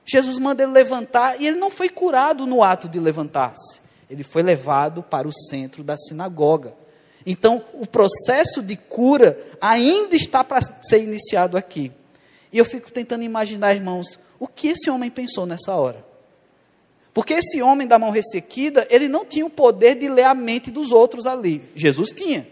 Jesus 0.05 0.37
manda 0.39 0.63
ele 0.63 0.71
levantar 0.71 1.41
e 1.41 1.47
ele 1.47 1.57
não 1.57 1.69
foi 1.69 1.89
curado 1.89 2.45
no 2.45 2.63
ato 2.63 2.87
de 2.87 2.99
levantar-se. 2.99 3.81
Ele 4.09 4.23
foi 4.23 4.43
levado 4.43 5.01
para 5.01 5.27
o 5.27 5.33
centro 5.33 5.83
da 5.83 5.97
sinagoga. 5.97 6.73
Então, 7.25 7.63
o 7.73 7.87
processo 7.87 8.61
de 8.61 8.75
cura 8.75 9.37
ainda 9.61 10.15
está 10.15 10.43
para 10.43 10.61
ser 10.83 11.01
iniciado 11.01 11.55
aqui. 11.55 11.91
E 12.51 12.57
eu 12.57 12.65
fico 12.65 12.91
tentando 12.91 13.23
imaginar, 13.23 13.73
irmãos, 13.73 14.19
o 14.39 14.47
que 14.47 14.69
esse 14.69 14.89
homem 14.89 15.09
pensou 15.09 15.45
nessa 15.45 15.73
hora. 15.73 16.05
Porque 17.13 17.33
esse 17.33 17.61
homem 17.61 17.87
da 17.87 17.99
mão 17.99 18.09
ressequida, 18.09 18.85
ele 18.89 19.07
não 19.07 19.23
tinha 19.23 19.45
o 19.45 19.49
poder 19.49 19.95
de 19.95 20.09
ler 20.09 20.23
a 20.23 20.33
mente 20.33 20.71
dos 20.71 20.91
outros 20.91 21.25
ali. 21.25 21.63
Jesus 21.75 22.09
tinha. 22.09 22.47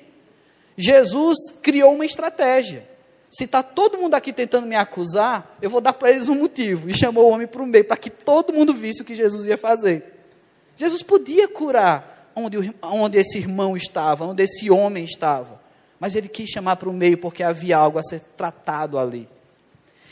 Jesus 0.77 1.37
criou 1.61 1.93
uma 1.93 2.05
estratégia. 2.05 2.87
Se 3.29 3.45
está 3.45 3.63
todo 3.63 3.97
mundo 3.97 4.13
aqui 4.13 4.31
tentando 4.31 4.67
me 4.67 4.75
acusar, 4.75 5.57
eu 5.61 5.69
vou 5.69 5.81
dar 5.81 5.93
para 5.93 6.11
eles 6.11 6.29
um 6.29 6.35
motivo. 6.35 6.89
E 6.89 6.97
chamou 6.97 7.25
o 7.25 7.29
homem 7.29 7.47
para 7.47 7.61
o 7.61 7.65
meio, 7.65 7.85
para 7.85 7.97
que 7.97 8.09
todo 8.09 8.53
mundo 8.53 8.73
visse 8.73 9.01
o 9.01 9.05
que 9.05 9.15
Jesus 9.15 9.45
ia 9.45 9.57
fazer. 9.57 10.03
Jesus 10.75 11.01
podia 11.01 11.47
curar 11.47 12.20
onde, 12.35 12.73
onde 12.81 13.17
esse 13.17 13.37
irmão 13.37 13.75
estava, 13.75 14.25
onde 14.25 14.43
esse 14.43 14.69
homem 14.69 15.03
estava. 15.05 15.61
Mas 15.99 16.15
ele 16.15 16.27
quis 16.27 16.49
chamar 16.49 16.77
para 16.77 16.89
o 16.89 16.93
meio 16.93 17.17
porque 17.17 17.43
havia 17.43 17.77
algo 17.77 17.99
a 17.99 18.03
ser 18.03 18.21
tratado 18.35 18.97
ali. 18.97 19.27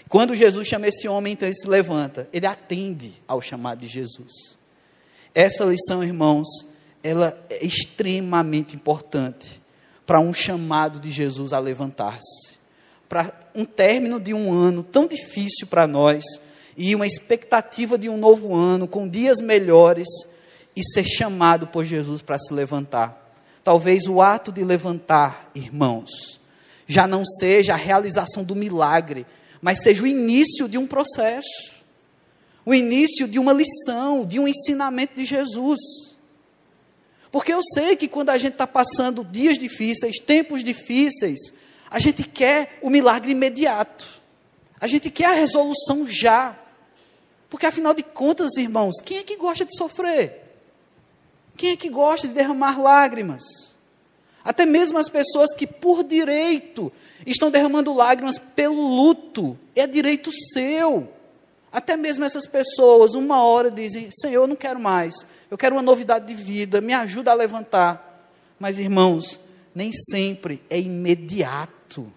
Quando 0.07 0.35
Jesus 0.35 0.67
chama 0.67 0.87
esse 0.87 1.07
homem, 1.07 1.33
então 1.33 1.47
ele 1.47 1.55
se 1.55 1.67
levanta, 1.67 2.27
ele 2.33 2.47
atende 2.47 3.13
ao 3.27 3.41
chamado 3.41 3.79
de 3.79 3.87
Jesus. 3.87 4.57
Essa 5.33 5.63
lição, 5.63 6.03
irmãos, 6.03 6.47
ela 7.03 7.37
é 7.49 7.63
extremamente 7.65 8.75
importante 8.75 9.61
para 10.05 10.19
um 10.19 10.33
chamado 10.33 10.99
de 10.99 11.11
Jesus 11.11 11.53
a 11.53 11.59
levantar-se. 11.59 12.57
Para 13.07 13.33
um 13.53 13.65
término 13.65 14.19
de 14.19 14.33
um 14.33 14.51
ano 14.51 14.81
tão 14.81 15.05
difícil 15.05 15.67
para 15.67 15.85
nós 15.85 16.23
e 16.75 16.95
uma 16.95 17.05
expectativa 17.05 17.97
de 17.97 18.09
um 18.09 18.17
novo 18.17 18.55
ano 18.55 18.87
com 18.87 19.07
dias 19.07 19.39
melhores 19.39 20.07
e 20.79 20.93
ser 20.93 21.03
chamado 21.03 21.67
por 21.67 21.83
Jesus 21.83 22.21
para 22.21 22.39
se 22.39 22.53
levantar. 22.53 23.33
Talvez 23.63 24.07
o 24.07 24.21
ato 24.21 24.51
de 24.51 24.63
levantar, 24.63 25.51
irmãos, 25.53 26.39
já 26.87 27.05
não 27.05 27.25
seja 27.25 27.73
a 27.73 27.77
realização 27.77 28.43
do 28.43 28.55
milagre, 28.55 29.25
mas 29.61 29.83
seja 29.83 30.03
o 30.03 30.07
início 30.07 30.67
de 30.69 30.77
um 30.77 30.87
processo, 30.87 31.73
o 32.65 32.73
início 32.73 33.27
de 33.27 33.37
uma 33.37 33.53
lição, 33.53 34.25
de 34.25 34.39
um 34.39 34.47
ensinamento 34.47 35.15
de 35.15 35.25
Jesus. 35.25 35.79
Porque 37.31 37.53
eu 37.53 37.61
sei 37.61 37.95
que 37.95 38.07
quando 38.07 38.29
a 38.29 38.37
gente 38.37 38.53
está 38.53 38.65
passando 38.65 39.23
dias 39.23 39.57
difíceis, 39.57 40.17
tempos 40.17 40.63
difíceis, 40.63 41.39
A 41.89 41.97
gente 41.97 42.23
quer 42.23 42.77
o 42.81 42.89
milagre 42.89 43.31
imediato. 43.31 44.05
A 44.79 44.87
gente 44.87 45.09
quer 45.09 45.25
a 45.25 45.33
resolução 45.33 46.07
já. 46.07 46.57
Porque 47.49 47.65
afinal 47.65 47.93
de 47.93 48.03
contas, 48.03 48.57
irmãos, 48.57 49.01
quem 49.03 49.17
é 49.17 49.23
que 49.23 49.35
gosta 49.35 49.65
de 49.65 49.75
sofrer? 49.75 50.48
Quem 51.59 51.71
é 51.71 51.75
que 51.75 51.89
gosta 51.89 52.25
de 52.25 52.33
derramar 52.33 52.79
lágrimas? 52.79 53.43
Até 54.45 54.65
mesmo 54.65 54.97
as 54.97 55.09
pessoas 55.09 55.53
que, 55.53 55.67
por 55.67 56.05
direito, 56.05 56.89
estão 57.27 57.51
derramando 57.51 57.93
lágrimas 57.93 58.39
pelo 58.39 58.81
luto, 58.81 59.59
é 59.75 59.85
direito 59.85 60.31
seu. 60.53 61.11
Até 61.69 61.97
mesmo 61.97 62.23
essas 62.23 62.47
pessoas, 62.47 63.13
uma 63.13 63.43
hora 63.43 63.69
dizem: 63.69 64.07
Senhor, 64.09 64.43
eu 64.43 64.47
não 64.47 64.55
quero 64.55 64.79
mais, 64.79 65.13
eu 65.51 65.57
quero 65.57 65.75
uma 65.75 65.81
novidade 65.81 66.27
de 66.27 66.33
vida, 66.33 66.79
me 66.79 66.93
ajuda 66.93 67.31
a 67.31 67.35
levantar. 67.35 68.31
Mas, 68.57 68.79
irmãos, 68.79 69.37
nem 69.75 69.91
sempre 69.91 70.63
é 70.69 70.79
imediato. 70.79 72.09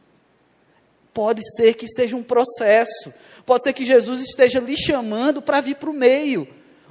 Pode 1.12 1.42
ser 1.56 1.74
que 1.74 1.88
seja 1.88 2.14
um 2.14 2.22
processo, 2.22 3.12
pode 3.44 3.64
ser 3.64 3.72
que 3.72 3.84
Jesus 3.84 4.22
esteja 4.22 4.60
lhe 4.60 4.76
chamando 4.76 5.42
para 5.42 5.60
vir 5.60 5.74
para 5.74 5.90
o 5.90 5.92
meio 5.92 6.46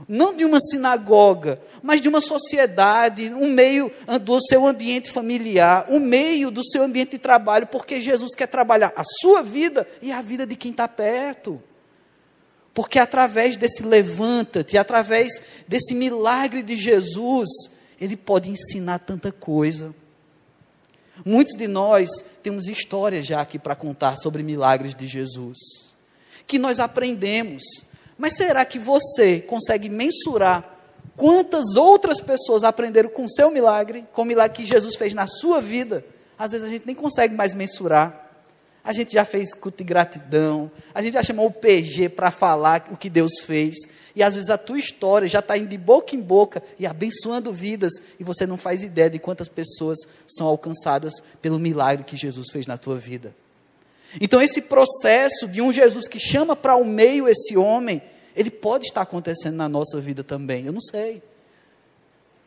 não 0.08 0.36
de 0.36 0.46
uma 0.46 0.60
sinagoga, 0.60 1.62
mas 1.82 2.02
de 2.02 2.10
uma 2.10 2.22
sociedade, 2.22 3.32
um 3.34 3.48
meio 3.48 3.92
do 4.22 4.42
seu 4.42 4.68
ambiente 4.68 5.12
familiar, 5.12 5.86
um 5.90 6.00
meio 6.00 6.52
do 6.52 6.64
seu 6.64 6.84
ambiente 6.84 7.12
de 7.12 7.20
trabalho, 7.20 7.68
porque 7.68 8.02
Jesus 8.02 8.34
quer 8.36 8.48
trabalhar 8.48 8.94
a 8.96 9.04
sua 9.04 9.42
vida 9.42 9.88
e 10.02 10.12
a 10.12 10.22
vida 10.22 10.46
de 10.46 10.56
quem 10.56 10.72
está 10.72 10.88
perto. 10.88 11.62
Porque 12.74 13.00
através 13.00 13.58
desse 13.58 13.84
levanta-te, 13.84 14.78
através 14.78 15.42
desse 15.68 15.94
milagre 15.94 16.62
de 16.62 16.78
Jesus, 16.78 17.50
ele 18.00 18.16
pode 18.16 18.50
ensinar 18.50 19.00
tanta 19.00 19.32
coisa. 19.32 19.94
Muitos 21.26 21.56
de 21.56 21.68
nós 21.68 22.10
temos 22.42 22.68
histórias 22.68 23.28
já 23.28 23.42
aqui 23.42 23.60
para 23.60 23.76
contar 23.76 24.18
sobre 24.18 24.42
milagres 24.42 24.96
de 24.96 25.08
Jesus, 25.08 25.58
que 26.48 26.58
nós 26.58 26.80
aprendemos 26.80 27.62
mas 28.22 28.36
será 28.36 28.64
que 28.64 28.78
você 28.78 29.42
consegue 29.42 29.90
mensurar 29.90 30.78
quantas 31.16 31.76
outras 31.76 32.22
pessoas 32.22 32.64
aprenderam 32.64 33.10
com 33.10 33.26
o 33.26 33.30
seu 33.32 33.50
milagre, 33.50 34.06
com 34.14 34.22
o 34.22 34.26
milagre 34.26 34.58
que 34.58 34.64
Jesus 34.64 34.96
fez 34.96 35.16
na 35.16 35.26
sua 35.26 35.60
vida? 35.60 36.06
Às 36.38 36.52
vezes 36.52 36.68
a 36.68 36.70
gente 36.70 36.86
nem 36.86 36.94
consegue 36.94 37.34
mais 37.34 37.56
mensurar. 37.56 38.30
A 38.84 38.94
gente 38.94 39.14
já 39.14 39.26
fez 39.26 39.56
culto 39.56 39.80
de 39.80 39.84
gratidão, 39.84 40.70
a 40.94 41.02
gente 41.02 41.16
já 41.16 41.24
chamou 41.24 41.48
o 41.48 41.52
PG 41.52 42.10
para 42.10 42.30
falar 42.30 42.86
o 42.92 42.96
que 42.96 43.10
Deus 43.10 43.40
fez, 43.40 43.76
e 44.16 44.22
às 44.22 44.36
vezes 44.36 44.52
a 44.52 44.58
tua 44.58 44.78
história 44.78 45.28
já 45.28 45.40
está 45.40 45.58
indo 45.58 45.70
de 45.70 45.78
boca 45.80 46.16
em 46.16 46.22
boca 46.22 46.62
e 46.78 46.86
abençoando 46.86 47.52
vidas, 47.52 47.92
e 48.20 48.24
você 48.24 48.46
não 48.46 48.56
faz 48.56 48.84
ideia 48.84 49.10
de 49.10 49.18
quantas 49.18 49.48
pessoas 49.48 49.98
são 50.28 50.46
alcançadas 50.46 51.14
pelo 51.42 51.58
milagre 51.58 52.04
que 52.04 52.16
Jesus 52.16 52.52
fez 52.52 52.68
na 52.68 52.78
tua 52.78 52.98
vida. 52.98 53.34
Então, 54.20 54.42
esse 54.42 54.62
processo 54.62 55.48
de 55.48 55.62
um 55.62 55.72
Jesus 55.72 56.08
que 56.08 56.20
chama 56.20 56.56
para 56.56 56.76
o 56.76 56.84
meio 56.84 57.30
esse 57.30 57.56
homem, 57.56 58.02
ele 58.36 58.50
pode 58.50 58.86
estar 58.86 59.02
acontecendo 59.02 59.56
na 59.56 59.70
nossa 59.70 60.00
vida 60.00 60.24
também, 60.24 60.66
eu 60.66 60.72
não 60.72 60.82
sei. 60.82 61.22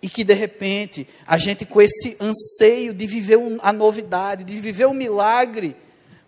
E 0.03 0.09
que 0.09 0.23
de 0.23 0.35
repente, 0.35 1.09
a 1.27 1.39
gente 1.39 1.65
com 1.65 1.81
esse 1.81 2.17
anseio 2.21 2.93
de 2.93 3.07
viver 3.07 3.39
a 3.63 3.73
novidade, 3.73 4.45
de 4.45 4.59
viver 4.59 4.87
o 4.87 4.93
milagre, 4.93 5.77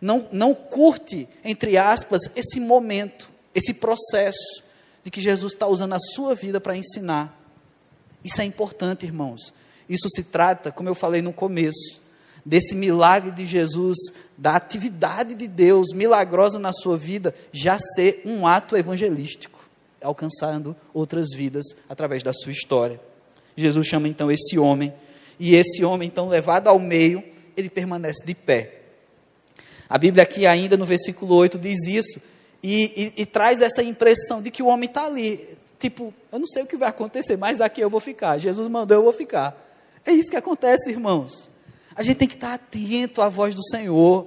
não, 0.01 0.29
não 0.33 0.55
curte, 0.55 1.29
entre 1.45 1.77
aspas, 1.77 2.23
esse 2.35 2.61
momento, 2.61 3.31
esse 3.55 3.75
processo 3.75 4.63
de 5.03 5.11
que 5.11 5.21
Jesus 5.21 5.53
está 5.53 5.67
usando 5.67 5.95
a 5.95 6.01
sua 6.01 6.35
vida 6.35 6.61
para 6.61 6.77
ensinar. 6.77 7.39
Isso 8.25 8.41
é 8.41 8.45
importante, 8.45 9.07
irmãos. 9.07 9.53
Isso 9.89 10.09
se 10.11 10.25
trata, 10.25 10.73
como 10.73 10.89
eu 10.89 10.95
falei 10.95 11.23
no 11.23 11.33
começo, 11.33 12.01
desse 12.47 12.77
milagre 12.77 13.33
de 13.33 13.45
Jesus, 13.45 13.99
da 14.39 14.55
atividade 14.55 15.35
de 15.35 15.49
Deus 15.49 15.93
milagrosa 15.93 16.61
na 16.61 16.73
sua 16.73 16.97
vida, 16.97 17.35
já 17.51 17.77
ser 17.77 18.23
um 18.25 18.47
ato 18.47 18.77
evangelístico, 18.77 19.59
alcançando 20.01 20.77
outras 20.95 21.35
vidas 21.35 21.65
através 21.89 22.23
da 22.23 22.33
sua 22.33 22.53
história. 22.53 23.01
Jesus 23.57 23.89
chama 23.89 24.07
então 24.07 24.31
esse 24.31 24.57
homem, 24.57 24.95
e 25.41 25.57
esse 25.57 25.85
homem, 25.85 26.07
então, 26.07 26.29
levado 26.29 26.69
ao 26.69 26.79
meio, 26.79 27.23
ele 27.57 27.69
permanece 27.69 28.25
de 28.25 28.35
pé. 28.35 28.83
A 29.89 29.99
Bíblia 29.99 30.23
aqui, 30.23 30.47
ainda 30.47 30.77
no 30.77 30.87
versículo 30.87 31.35
8, 31.35 31.59
diz 31.59 31.85
isso, 31.87 32.21
e, 32.63 33.13
e, 33.17 33.23
e 33.23 33.27
traz 33.27 33.61
essa 33.61 33.83
impressão 33.83 34.41
de 34.41 34.53
que 34.53 34.63
o 34.63 34.67
homem 34.67 34.89
está 34.89 35.07
ali, 35.07 35.57
tipo, 35.81 36.15
eu 36.31 36.39
não 36.39 36.47
sei 36.47 36.63
o 36.63 36.67
que 36.67 36.77
vai 36.77 36.89
acontecer, 36.91 37.37
mas 37.37 37.61
aqui 37.61 37.81
eu 37.81 37.91
vou 37.91 38.01
ficar. 38.01 38.39
Jesus 38.39 38.69
mandou, 38.69 38.97
eu 38.97 39.03
vou 39.03 39.13
ficar. 39.13 39.55
É 40.05 40.13
isso 40.13 40.31
que 40.31 40.37
acontece, 40.37 40.91
irmãos. 40.91 41.51
A 41.97 42.03
gente 42.03 42.19
tem 42.19 42.29
que 42.29 42.35
estar 42.35 42.55
atento 42.55 43.23
à 43.23 43.29
voz 43.29 43.55
do 43.55 43.63
Senhor. 43.65 44.27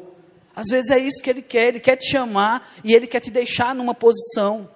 Às 0.55 0.67
vezes 0.69 0.89
é 0.89 0.97
isso 0.97 1.21
que 1.21 1.29
Ele 1.29 1.41
quer, 1.41 1.67
Ele 1.67 1.79
quer 1.79 1.95
te 1.95 2.10
chamar 2.10 2.73
e 2.84 2.93
Ele 2.93 3.05
quer 3.05 3.19
te 3.19 3.29
deixar 3.29 3.75
numa 3.75 3.93
posição. 3.93 4.67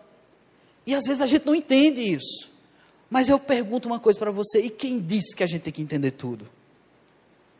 E 0.85 0.93
às 0.93 1.03
vezes 1.05 1.21
a 1.21 1.27
gente 1.27 1.45
não 1.45 1.55
entende 1.55 2.01
isso. 2.01 2.49
Mas 3.09 3.29
eu 3.29 3.39
pergunto 3.39 3.87
uma 3.87 3.99
coisa 3.99 4.19
para 4.19 4.31
você: 4.31 4.59
e 4.59 4.69
quem 4.69 4.99
disse 4.99 5.35
que 5.35 5.43
a 5.43 5.47
gente 5.47 5.63
tem 5.63 5.73
que 5.73 5.81
entender 5.81 6.11
tudo? 6.11 6.47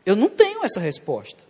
Eu 0.06 0.14
não 0.14 0.28
tenho 0.28 0.64
essa 0.64 0.78
resposta. 0.78 1.42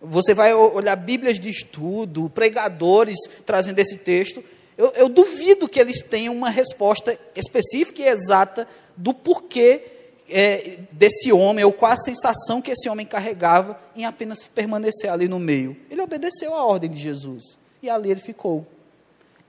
Você 0.00 0.32
vai 0.32 0.54
olhar 0.54 0.94
Bíblias 0.96 1.40
de 1.40 1.50
estudo, 1.50 2.30
pregadores 2.30 3.18
trazendo 3.44 3.78
esse 3.80 3.98
texto. 3.98 4.42
Eu, 4.76 4.92
eu 4.94 5.08
duvido 5.08 5.68
que 5.68 5.80
eles 5.80 6.00
tenham 6.00 6.32
uma 6.32 6.50
resposta 6.50 7.18
específica 7.34 8.02
e 8.02 8.06
exata 8.06 8.68
do 8.96 9.12
porquê 9.12 9.97
é, 10.28 10.78
desse 10.92 11.32
homem, 11.32 11.64
ou 11.64 11.72
qual 11.72 11.92
a 11.92 11.96
sensação 11.96 12.60
que 12.60 12.70
esse 12.70 12.88
homem 12.88 13.06
carregava 13.06 13.78
em 13.96 14.04
apenas 14.04 14.42
permanecer 14.42 15.10
ali 15.10 15.28
no 15.28 15.38
meio. 15.38 15.76
Ele 15.90 16.02
obedeceu 16.02 16.54
à 16.54 16.64
ordem 16.64 16.90
de 16.90 16.98
Jesus 16.98 17.58
e 17.82 17.88
ali 17.88 18.10
ele 18.10 18.20
ficou. 18.20 18.66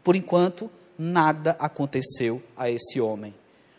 Por 0.04 0.16
enquanto, 0.16 0.70
nada 0.98 1.56
aconteceu 1.60 2.42
a 2.58 2.70
esse 2.70 3.00
homem, 3.00 3.34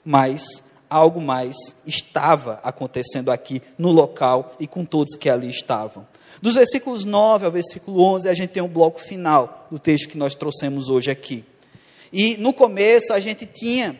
mas 0.05 0.63
algo 0.89 1.21
mais 1.21 1.57
estava 1.87 2.61
acontecendo 2.65 3.31
aqui 3.31 3.63
no 3.79 3.93
local 3.93 4.55
e 4.59 4.67
com 4.67 4.85
todos 4.85 5.17
que 5.17 5.31
ali 5.31 5.49
estavam. 5.49 6.07
Dos 6.43 6.55
versículos 6.55 7.05
9 7.05 7.47
ao 7.47 7.53
versículo 7.53 8.03
11, 8.03 8.29
a 8.29 8.35
gente 8.35 8.51
tem 8.51 8.63
um 8.63 8.69
bloco 8.69 9.01
final 9.01 9.69
do 9.71 9.79
texto 9.79 10.09
que 10.09 10.19
nós 10.19 10.35
trouxemos 10.35 10.89
hoje 10.89 11.11
aqui. 11.11 11.45
E 12.13 12.37
no 12.39 12.53
começo 12.53 13.13
a 13.13 13.21
gente 13.21 13.47
tinha 13.47 13.97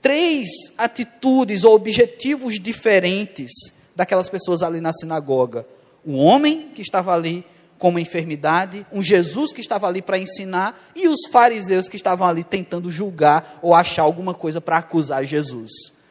três 0.00 0.48
atitudes 0.76 1.64
ou 1.64 1.74
objetivos 1.74 2.58
diferentes 2.58 3.50
daquelas 3.94 4.28
pessoas 4.28 4.62
ali 4.62 4.80
na 4.80 4.92
sinagoga. 4.92 5.66
Um 6.06 6.16
homem 6.18 6.70
que 6.74 6.82
estava 6.82 7.14
ali 7.14 7.44
com 7.78 7.88
uma 7.88 8.00
enfermidade, 8.00 8.86
um 8.92 9.02
Jesus 9.02 9.52
que 9.52 9.60
estava 9.60 9.86
ali 9.86 10.02
para 10.02 10.18
ensinar 10.18 10.90
e 10.94 11.08
os 11.08 11.20
fariseus 11.30 11.88
que 11.88 11.96
estavam 11.96 12.26
ali 12.26 12.44
tentando 12.44 12.90
julgar 12.90 13.58
ou 13.62 13.74
achar 13.74 14.02
alguma 14.02 14.34
coisa 14.34 14.60
para 14.60 14.76
acusar 14.76 15.24
Jesus. 15.24 15.70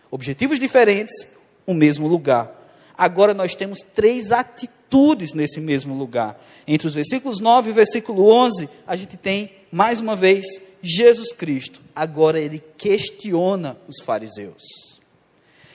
Objetivos 0.10 0.60
diferentes, 0.60 1.28
o 1.66 1.74
mesmo 1.74 2.08
lugar. 2.08 2.52
Agora 2.98 3.34
nós 3.34 3.54
temos 3.54 3.80
três 3.96 4.32
atitudes 4.32 5.34
nesse 5.34 5.62
mesmo 5.62 5.96
lugar. 5.96 6.44
Entre 6.68 6.88
os 6.88 6.96
versículos 6.96 7.40
9 7.40 7.70
e 7.70 7.72
o 7.72 7.76
versículo 7.76 8.28
11, 8.28 8.68
a 8.88 8.96
gente 8.96 9.16
tem 9.16 9.52
mais 9.72 10.00
uma 10.00 10.16
vez 10.16 10.46
Jesus 10.82 11.32
Cristo. 11.32 11.82
Agora 11.96 12.40
ele 12.40 12.64
questiona 12.78 13.78
os 13.88 14.04
fariseus. 14.04 14.64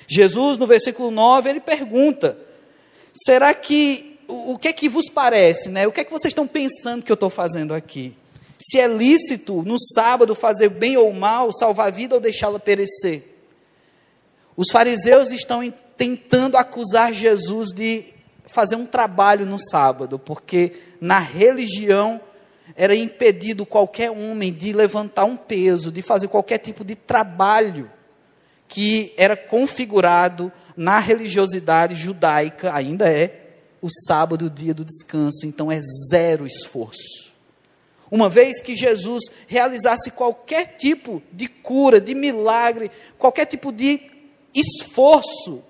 Jesus, 0.06 0.58
no 0.58 0.66
versículo 0.66 1.10
9, 1.10 1.50
ele 1.50 1.60
pergunta: 1.60 2.38
será 3.14 3.54
que, 3.54 4.18
o, 4.28 4.52
o 4.52 4.58
que 4.58 4.68
é 4.68 4.72
que 4.72 4.88
vos 4.88 5.08
parece, 5.08 5.68
né? 5.68 5.86
O 5.86 5.92
que 5.92 6.00
é 6.00 6.04
que 6.04 6.12
vocês 6.12 6.30
estão 6.30 6.46
pensando 6.46 7.04
que 7.04 7.12
eu 7.12 7.14
estou 7.14 7.30
fazendo 7.30 7.74
aqui? 7.74 8.14
Se 8.58 8.78
é 8.78 8.86
lícito 8.86 9.62
no 9.62 9.76
sábado 9.78 10.34
fazer 10.34 10.68
bem 10.70 10.96
ou 10.96 11.12
mal, 11.12 11.52
salvar 11.52 11.88
a 11.88 11.90
vida 11.90 12.14
ou 12.14 12.20
deixá-la 12.20 12.58
perecer? 12.58 13.34
Os 14.56 14.70
fariseus 14.70 15.30
estão 15.30 15.72
tentando 15.96 16.56
acusar 16.56 17.12
Jesus 17.12 17.70
de 17.70 18.06
fazer 18.46 18.76
um 18.76 18.86
trabalho 18.86 19.44
no 19.44 19.58
sábado, 19.58 20.18
porque 20.18 20.72
na 21.00 21.18
religião 21.18 22.20
era 22.76 22.94
impedido 22.94 23.64
qualquer 23.64 24.10
homem 24.10 24.52
de 24.52 24.72
levantar 24.72 25.24
um 25.24 25.36
peso, 25.36 25.92
de 25.92 26.02
fazer 26.02 26.28
qualquer 26.28 26.58
tipo 26.58 26.84
de 26.84 26.94
trabalho 26.94 27.90
que 28.66 29.12
era 29.16 29.36
configurado 29.36 30.52
na 30.76 30.98
religiosidade 30.98 31.94
judaica, 31.94 32.74
ainda 32.74 33.08
é 33.08 33.42
o 33.80 33.88
sábado, 34.06 34.46
o 34.46 34.50
dia 34.50 34.74
do 34.74 34.84
descanso, 34.84 35.46
então 35.46 35.70
é 35.70 35.80
zero 36.10 36.46
esforço. 36.46 37.32
Uma 38.10 38.28
vez 38.28 38.60
que 38.60 38.74
Jesus 38.74 39.24
realizasse 39.46 40.10
qualquer 40.10 40.76
tipo 40.76 41.22
de 41.32 41.46
cura, 41.48 42.00
de 42.00 42.14
milagre, 42.14 42.90
qualquer 43.18 43.44
tipo 43.44 43.70
de 43.70 44.00
esforço, 44.54 45.62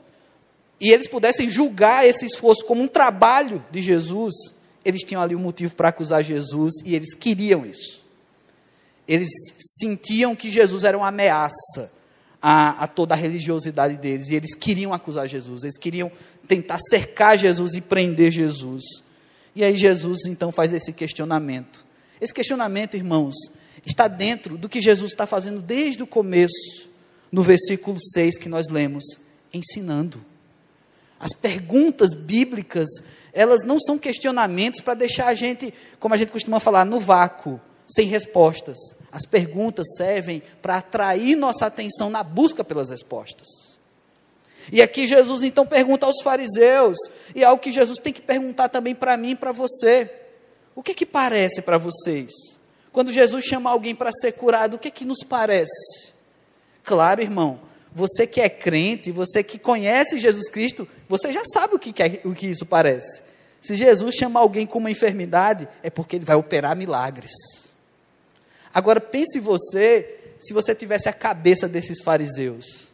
e 0.80 0.90
eles 0.90 1.08
pudessem 1.08 1.50
julgar 1.50 2.06
esse 2.06 2.24
esforço 2.24 2.64
como 2.64 2.82
um 2.82 2.88
trabalho 2.88 3.64
de 3.70 3.82
Jesus, 3.82 4.34
eles 4.84 5.02
tinham 5.02 5.22
ali 5.22 5.34
um 5.34 5.40
motivo 5.40 5.74
para 5.74 5.88
acusar 5.88 6.22
Jesus 6.22 6.74
e 6.84 6.94
eles 6.94 7.14
queriam 7.14 7.64
isso. 7.64 8.04
Eles 9.06 9.28
sentiam 9.78 10.34
que 10.34 10.50
Jesus 10.50 10.84
era 10.84 10.96
uma 10.96 11.08
ameaça 11.08 11.92
a, 12.40 12.84
a, 12.84 12.86
toda 12.86 13.14
a 13.14 13.16
religiosidade 13.16 13.96
deles 13.96 14.28
e 14.28 14.34
eles 14.34 14.54
queriam 14.54 14.92
acusar 14.92 15.26
Jesus, 15.26 15.64
eles 15.64 15.78
queriam 15.78 16.12
tentar 16.46 16.78
cercar 16.78 17.38
Jesus 17.38 17.74
e 17.74 17.80
prender 17.80 18.30
Jesus. 18.30 18.84
E 19.56 19.64
aí 19.64 19.76
Jesus 19.76 20.26
então 20.26 20.52
faz 20.52 20.72
esse 20.72 20.92
questionamento. 20.92 21.84
Esse 22.20 22.34
questionamento, 22.34 22.96
irmãos, 22.96 23.34
está 23.86 24.08
dentro 24.08 24.56
do 24.58 24.68
que 24.68 24.80
Jesus 24.80 25.12
está 25.12 25.26
fazendo 25.26 25.60
desde 25.60 26.02
o 26.02 26.06
começo, 26.06 26.88
no 27.30 27.42
versículo 27.42 27.98
6 28.00 28.38
que 28.38 28.48
nós 28.48 28.68
lemos, 28.70 29.04
ensinando. 29.52 30.24
As 31.18 31.32
perguntas 31.32 32.12
bíblicas, 32.12 32.88
elas 33.34 33.64
não 33.64 33.80
são 33.80 33.98
questionamentos 33.98 34.80
para 34.80 34.94
deixar 34.94 35.26
a 35.26 35.34
gente, 35.34 35.74
como 35.98 36.14
a 36.14 36.16
gente 36.16 36.32
costuma 36.32 36.60
falar, 36.60 36.84
no 36.84 37.00
vácuo, 37.00 37.60
sem 37.86 38.06
respostas. 38.06 38.78
As 39.10 39.26
perguntas 39.26 39.86
servem 39.96 40.42
para 40.62 40.76
atrair 40.76 41.36
nossa 41.36 41.66
atenção 41.66 42.08
na 42.08 42.22
busca 42.22 42.64
pelas 42.64 42.90
respostas. 42.90 43.74
E 44.72 44.80
aqui 44.80 45.06
Jesus 45.06 45.44
então 45.44 45.66
pergunta 45.66 46.06
aos 46.06 46.22
fariseus, 46.22 46.96
e 47.34 47.42
é 47.42 47.44
algo 47.44 47.62
que 47.62 47.72
Jesus 47.72 47.98
tem 47.98 48.12
que 48.12 48.22
perguntar 48.22 48.68
também 48.68 48.94
para 48.94 49.16
mim 49.16 49.30
e 49.30 49.36
para 49.36 49.52
você. 49.52 50.10
O 50.74 50.82
que 50.82 50.94
que 50.94 51.04
parece 51.04 51.60
para 51.60 51.76
vocês? 51.76 52.32
Quando 52.92 53.12
Jesus 53.12 53.44
chama 53.44 53.70
alguém 53.70 53.94
para 53.94 54.12
ser 54.12 54.32
curado, 54.32 54.74
o 54.74 54.78
que 54.78 54.90
que 54.90 55.04
nos 55.04 55.22
parece? 55.28 56.12
Claro, 56.82 57.20
irmão, 57.20 57.60
você 57.94 58.26
que 58.26 58.40
é 58.40 58.48
crente, 58.48 59.12
você 59.12 59.42
que 59.42 59.58
conhece 59.58 60.18
Jesus 60.18 60.48
Cristo, 60.48 60.88
você 61.08 61.32
já 61.32 61.42
sabe 61.44 61.74
o 61.74 61.78
que, 61.78 62.02
é, 62.02 62.20
o 62.24 62.34
que 62.34 62.46
isso 62.46 62.64
parece. 62.66 63.22
Se 63.60 63.74
Jesus 63.74 64.14
chama 64.14 64.40
alguém 64.40 64.66
com 64.66 64.78
uma 64.78 64.90
enfermidade, 64.90 65.68
é 65.82 65.88
porque 65.88 66.16
ele 66.16 66.24
vai 66.24 66.36
operar 66.36 66.76
milagres. 66.76 67.32
Agora 68.72 69.00
pense 69.00 69.40
você, 69.40 70.34
se 70.38 70.52
você 70.52 70.74
tivesse 70.74 71.08
a 71.08 71.12
cabeça 71.12 71.66
desses 71.68 72.02
fariseus. 72.02 72.92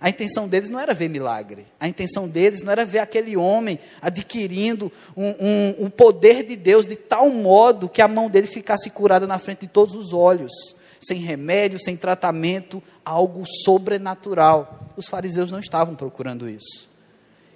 A 0.00 0.08
intenção 0.08 0.48
deles 0.48 0.70
não 0.70 0.80
era 0.80 0.94
ver 0.94 1.10
milagre. 1.10 1.66
A 1.78 1.86
intenção 1.86 2.26
deles 2.26 2.62
não 2.62 2.72
era 2.72 2.86
ver 2.86 3.00
aquele 3.00 3.36
homem 3.36 3.78
adquirindo 4.00 4.90
um, 5.14 5.28
um, 5.28 5.74
um, 5.80 5.90
poder 5.90 6.44
de 6.44 6.56
Deus 6.56 6.86
de 6.86 6.96
tal 6.96 7.28
modo 7.28 7.88
que 7.88 8.00
a 8.00 8.08
mão 8.08 8.30
dele 8.30 8.46
ficasse 8.46 8.88
curada 8.88 9.26
na 9.26 9.38
frente 9.38 9.60
de 9.60 9.66
todos 9.66 9.94
os 9.94 10.14
olhos, 10.14 10.52
sem 10.98 11.18
remédio, 11.18 11.78
sem 11.78 11.98
tratamento, 11.98 12.82
algo 13.04 13.44
sobrenatural. 13.46 14.88
Os 14.96 15.06
fariseus 15.06 15.50
não 15.50 15.60
estavam 15.60 15.94
procurando 15.94 16.48
isso. 16.48 16.89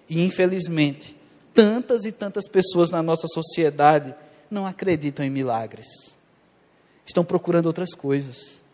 E 0.08 0.22
infelizmente, 0.22 1.16
tantas 1.52 2.04
e 2.04 2.12
tantas 2.12 2.48
pessoas 2.48 2.90
na 2.90 3.02
nossa 3.02 3.26
sociedade 3.26 4.14
não 4.50 4.66
acreditam 4.66 5.24
em 5.24 5.30
milagres. 5.30 5.86
Estão 7.06 7.24
procurando 7.24 7.66
outras 7.66 7.94
coisas 7.94 8.64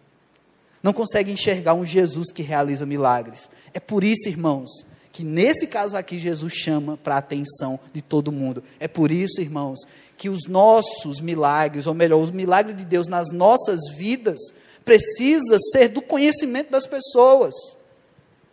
não 0.82 0.92
consegue 0.92 1.30
enxergar 1.30 1.74
um 1.74 1.84
Jesus 1.84 2.30
que 2.32 2.42
realiza 2.42 2.86
milagres. 2.86 3.50
É 3.74 3.80
por 3.80 4.02
isso, 4.02 4.28
irmãos, 4.28 4.70
que 5.12 5.24
nesse 5.24 5.66
caso 5.66 5.96
aqui 5.96 6.18
Jesus 6.18 6.52
chama 6.54 6.96
para 6.96 7.16
a 7.16 7.18
atenção 7.18 7.78
de 7.92 8.00
todo 8.00 8.32
mundo. 8.32 8.62
É 8.78 8.88
por 8.88 9.10
isso, 9.10 9.40
irmãos, 9.40 9.80
que 10.16 10.28
os 10.28 10.48
nossos 10.48 11.20
milagres, 11.20 11.86
ou 11.86 11.94
melhor, 11.94 12.22
os 12.22 12.30
milagres 12.30 12.76
de 12.76 12.84
Deus 12.84 13.08
nas 13.08 13.30
nossas 13.30 13.80
vidas, 13.96 14.40
precisa 14.84 15.58
ser 15.72 15.88
do 15.88 16.00
conhecimento 16.00 16.70
das 16.70 16.86
pessoas. 16.86 17.54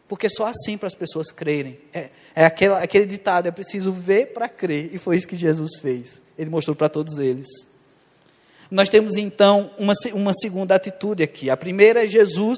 Porque 0.07 0.29
só 0.29 0.45
assim 0.45 0.77
para 0.77 0.87
as 0.87 0.95
pessoas 0.95 1.31
crerem. 1.31 1.77
É, 1.93 2.09
é 2.35 2.45
aquele, 2.45 2.73
aquele 2.75 3.05
ditado, 3.05 3.47
é 3.47 3.51
preciso 3.51 3.91
ver 3.91 4.27
para 4.27 4.47
crer. 4.47 4.93
E 4.93 4.97
foi 4.97 5.17
isso 5.17 5.27
que 5.27 5.35
Jesus 5.35 5.77
fez. 5.81 6.21
Ele 6.37 6.49
mostrou 6.49 6.75
para 6.75 6.87
todos 6.87 7.17
eles. 7.17 7.47
Nós 8.69 8.89
temos 8.89 9.15
então 9.17 9.71
uma, 9.77 9.93
uma 10.13 10.33
segunda 10.33 10.75
atitude 10.75 11.23
aqui. 11.23 11.49
A 11.49 11.57
primeira 11.57 12.05
é 12.05 12.07
Jesus 12.07 12.57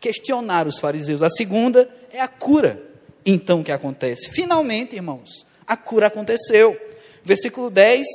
questionar 0.00 0.66
os 0.66 0.78
fariseus. 0.78 1.22
A 1.22 1.28
segunda 1.28 1.88
é 2.12 2.20
a 2.20 2.28
cura. 2.28 2.82
Então 3.24 3.60
o 3.60 3.64
que 3.64 3.72
acontece? 3.72 4.30
Finalmente, 4.30 4.96
irmãos, 4.96 5.44
a 5.66 5.76
cura 5.76 6.06
aconteceu. 6.06 6.78
Versículo 7.22 7.70
10, 7.70 8.06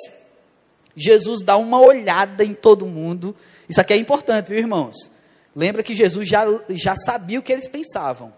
Jesus 0.96 1.42
dá 1.44 1.58
uma 1.58 1.80
olhada 1.80 2.44
em 2.44 2.54
todo 2.54 2.88
mundo. 2.88 3.36
Isso 3.68 3.80
aqui 3.80 3.94
é 3.94 3.98
importante, 3.98 4.48
viu, 4.48 4.58
irmãos? 4.58 5.12
Lembra 5.56 5.84
que 5.84 5.94
Jesus 5.94 6.28
já, 6.28 6.46
já 6.70 6.96
sabia 6.96 7.40
o 7.40 7.44
que 7.44 7.52
eles 7.52 7.68
pensavam, 7.68 8.34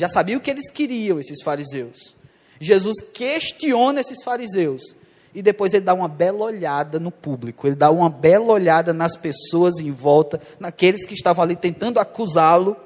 já 0.00 0.08
sabia 0.08 0.36
o 0.36 0.40
que 0.40 0.50
eles 0.50 0.70
queriam, 0.70 1.20
esses 1.20 1.42
fariseus. 1.42 2.14
Jesus 2.58 3.00
questiona 3.00 4.00
esses 4.00 4.22
fariseus 4.24 4.80
e 5.34 5.42
depois 5.42 5.74
ele 5.74 5.84
dá 5.84 5.92
uma 5.92 6.08
bela 6.08 6.44
olhada 6.44 6.98
no 6.98 7.10
público, 7.10 7.66
ele 7.66 7.76
dá 7.76 7.90
uma 7.90 8.08
bela 8.08 8.52
olhada 8.52 8.92
nas 8.94 9.16
pessoas 9.16 9.78
em 9.78 9.92
volta, 9.92 10.40
naqueles 10.58 11.04
que 11.04 11.14
estavam 11.14 11.44
ali 11.44 11.54
tentando 11.54 12.00
acusá-lo, 12.00 12.76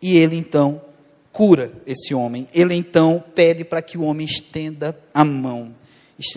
e 0.00 0.16
ele 0.16 0.36
então 0.36 0.82
cura 1.30 1.72
esse 1.86 2.12
homem. 2.12 2.48
Ele 2.52 2.74
então 2.74 3.22
pede 3.34 3.64
para 3.64 3.80
que 3.80 3.96
o 3.96 4.02
homem 4.02 4.26
estenda 4.26 4.98
a 5.14 5.24
mão. 5.24 5.72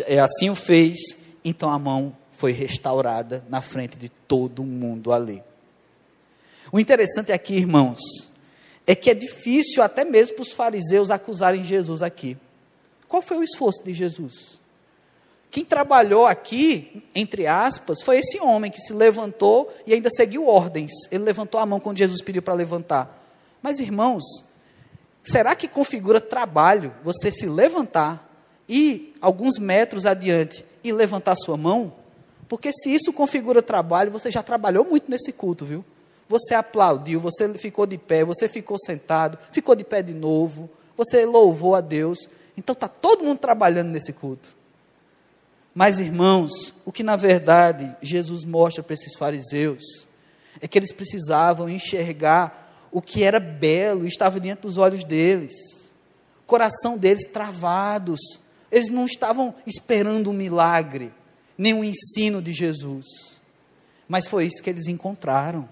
É, 0.05 0.19
assim 0.19 0.49
o 0.49 0.55
fez, 0.55 0.99
então 1.43 1.69
a 1.69 1.79
mão 1.79 2.15
foi 2.37 2.51
restaurada 2.51 3.43
na 3.49 3.59
frente 3.59 3.97
de 3.97 4.07
todo 4.07 4.63
mundo 4.63 5.11
ali. 5.11 5.43
O 6.71 6.79
interessante 6.79 7.31
aqui, 7.31 7.55
irmãos, 7.55 7.99
é 8.87 8.93
que 8.93 9.09
é 9.09 9.13
difícil 9.13 9.81
até 9.81 10.03
mesmo 10.03 10.35
para 10.35 10.43
os 10.43 10.51
fariseus 10.51 11.09
acusarem 11.09 11.63
Jesus 11.63 12.01
aqui. 12.01 12.37
Qual 13.07 13.21
foi 13.21 13.37
o 13.37 13.43
esforço 13.43 13.83
de 13.83 13.93
Jesus? 13.93 14.59
Quem 15.49 15.63
trabalhou 15.63 16.27
aqui, 16.27 17.03
entre 17.13 17.47
aspas, 17.47 18.01
foi 18.01 18.17
esse 18.17 18.39
homem 18.39 18.69
que 18.69 18.81
se 18.81 18.93
levantou 18.93 19.73
e 19.87 19.93
ainda 19.93 20.09
seguiu 20.09 20.47
ordens. 20.47 20.91
Ele 21.09 21.23
levantou 21.23 21.59
a 21.59 21.65
mão 21.65 21.79
quando 21.79 21.97
Jesus 21.97 22.21
pediu 22.21 22.41
para 22.41 22.53
levantar. 22.53 23.23
Mas, 23.61 23.79
irmãos, 23.79 24.23
será 25.23 25.55
que 25.55 25.67
configura 25.67 26.19
trabalho 26.19 26.93
você 27.03 27.31
se 27.31 27.47
levantar 27.47 28.29
e 28.67 29.13
alguns 29.21 29.57
metros 29.57 30.05
adiante 30.05 30.65
e 30.83 30.91
levantar 30.91 31.35
sua 31.35 31.55
mão? 31.55 31.93
Porque 32.47 32.71
se 32.73 32.93
isso 32.93 33.13
configura 33.13 33.61
trabalho, 33.61 34.11
você 34.11 34.29
já 34.29 34.43
trabalhou 34.43 34.85
muito 34.85 35.09
nesse 35.09 35.31
culto, 35.31 35.65
viu? 35.65 35.85
Você 36.27 36.55
aplaudiu, 36.55 37.19
você 37.19 37.53
ficou 37.53 37.85
de 37.85 37.97
pé, 37.97 38.23
você 38.23 38.47
ficou 38.47 38.77
sentado, 38.79 39.37
ficou 39.51 39.75
de 39.75 39.83
pé 39.83 40.01
de 40.01 40.13
novo, 40.13 40.69
você 40.97 41.25
louvou 41.25 41.75
a 41.75 41.81
Deus. 41.81 42.17
Então 42.57 42.73
está 42.73 42.87
todo 42.87 43.23
mundo 43.23 43.37
trabalhando 43.37 43.89
nesse 43.89 44.11
culto. 44.11 44.55
Mas, 45.73 45.99
irmãos, 45.99 46.73
o 46.85 46.91
que 46.91 47.03
na 47.03 47.17
verdade 47.17 47.95
Jesus 48.01 48.45
mostra 48.45 48.81
para 48.81 48.93
esses 48.93 49.13
fariseus 49.15 50.07
é 50.61 50.67
que 50.67 50.79
eles 50.79 50.93
precisavam 50.93 51.69
enxergar 51.69 52.87
o 52.91 53.01
que 53.01 53.23
era 53.23 53.41
belo 53.41 54.05
e 54.05 54.07
estava 54.07 54.39
diante 54.39 54.61
dos 54.61 54.77
olhos 54.77 55.03
deles. 55.03 55.53
O 56.43 56.47
coração 56.47 56.97
deles 56.97 57.25
travados. 57.25 58.19
Eles 58.71 58.89
não 58.89 59.05
estavam 59.05 59.53
esperando 59.67 60.29
um 60.29 60.33
milagre, 60.33 61.13
nem 61.57 61.73
um 61.73 61.83
ensino 61.83 62.41
de 62.41 62.53
Jesus. 62.53 63.05
Mas 64.07 64.27
foi 64.27 64.45
isso 64.45 64.63
que 64.63 64.69
eles 64.69 64.87
encontraram. 64.87 65.67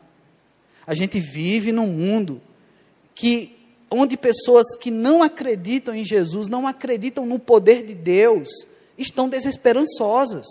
A 0.86 0.94
gente 0.94 1.20
vive 1.20 1.72
num 1.72 1.88
mundo 1.88 2.42
que 3.16 3.56
onde 3.90 4.18
pessoas 4.18 4.76
que 4.76 4.90
não 4.90 5.22
acreditam 5.22 5.96
em 5.96 6.04
Jesus, 6.04 6.48
não 6.48 6.68
acreditam 6.68 7.26
no 7.26 7.38
poder 7.38 7.84
de 7.84 7.94
Deus, 7.94 8.50
estão 8.98 9.30
desesperançosas. 9.30 10.48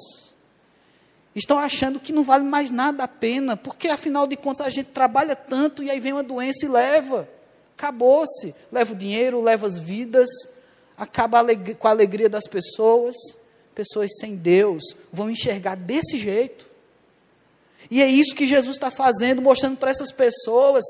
Estão 1.35 1.59
achando 1.59 1.99
que 1.99 2.13
não 2.13 2.23
vale 2.23 2.45
mais 2.45 2.71
nada 2.71 3.05
a 3.05 3.09
pena, 3.09 3.57
porque 3.57 3.89
afinal 3.89 4.27
de 4.27 4.37
contas 4.37 4.67
a 4.67 4.71
gente 4.71 4.91
trabalha 4.91 5.35
tanto 5.35 5.83
e 5.83 5.91
aí 5.91 5.99
vem 5.99 6.13
uma 6.13 6.23
doença 6.23 6.65
e 6.65 6.69
leva. 6.69 7.29
Acabou-se. 7.77 8.55
Leva 8.71 8.93
o 8.93 8.97
dinheiro, 8.97 9.43
leva 9.43 9.67
as 9.67 9.79
vidas, 9.79 10.29
acaba 10.97 11.45
com 11.79 11.89
a 11.89 11.91
alegria 11.91 12.29
das 12.29 12.47
pessoas. 12.47 13.17
Pessoas 13.75 14.11
sem 14.21 14.37
Deus 14.37 14.83
vão 15.11 15.31
enxergar 15.31 15.75
desse 15.75 16.19
jeito. 16.19 16.67
E 17.93 18.01
é 18.01 18.07
isso 18.07 18.35
que 18.35 18.47
Jesus 18.47 18.77
está 18.77 18.91
fazendo, 18.91 19.43
mostrando 19.43 19.77
para 19.77 19.91
essas 19.91 20.11
pessoas, 20.11 20.83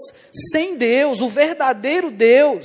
sem 0.53 0.77
Deus, 0.77 1.21
o 1.21 1.29
verdadeiro 1.29 2.12
Deus, 2.12 2.65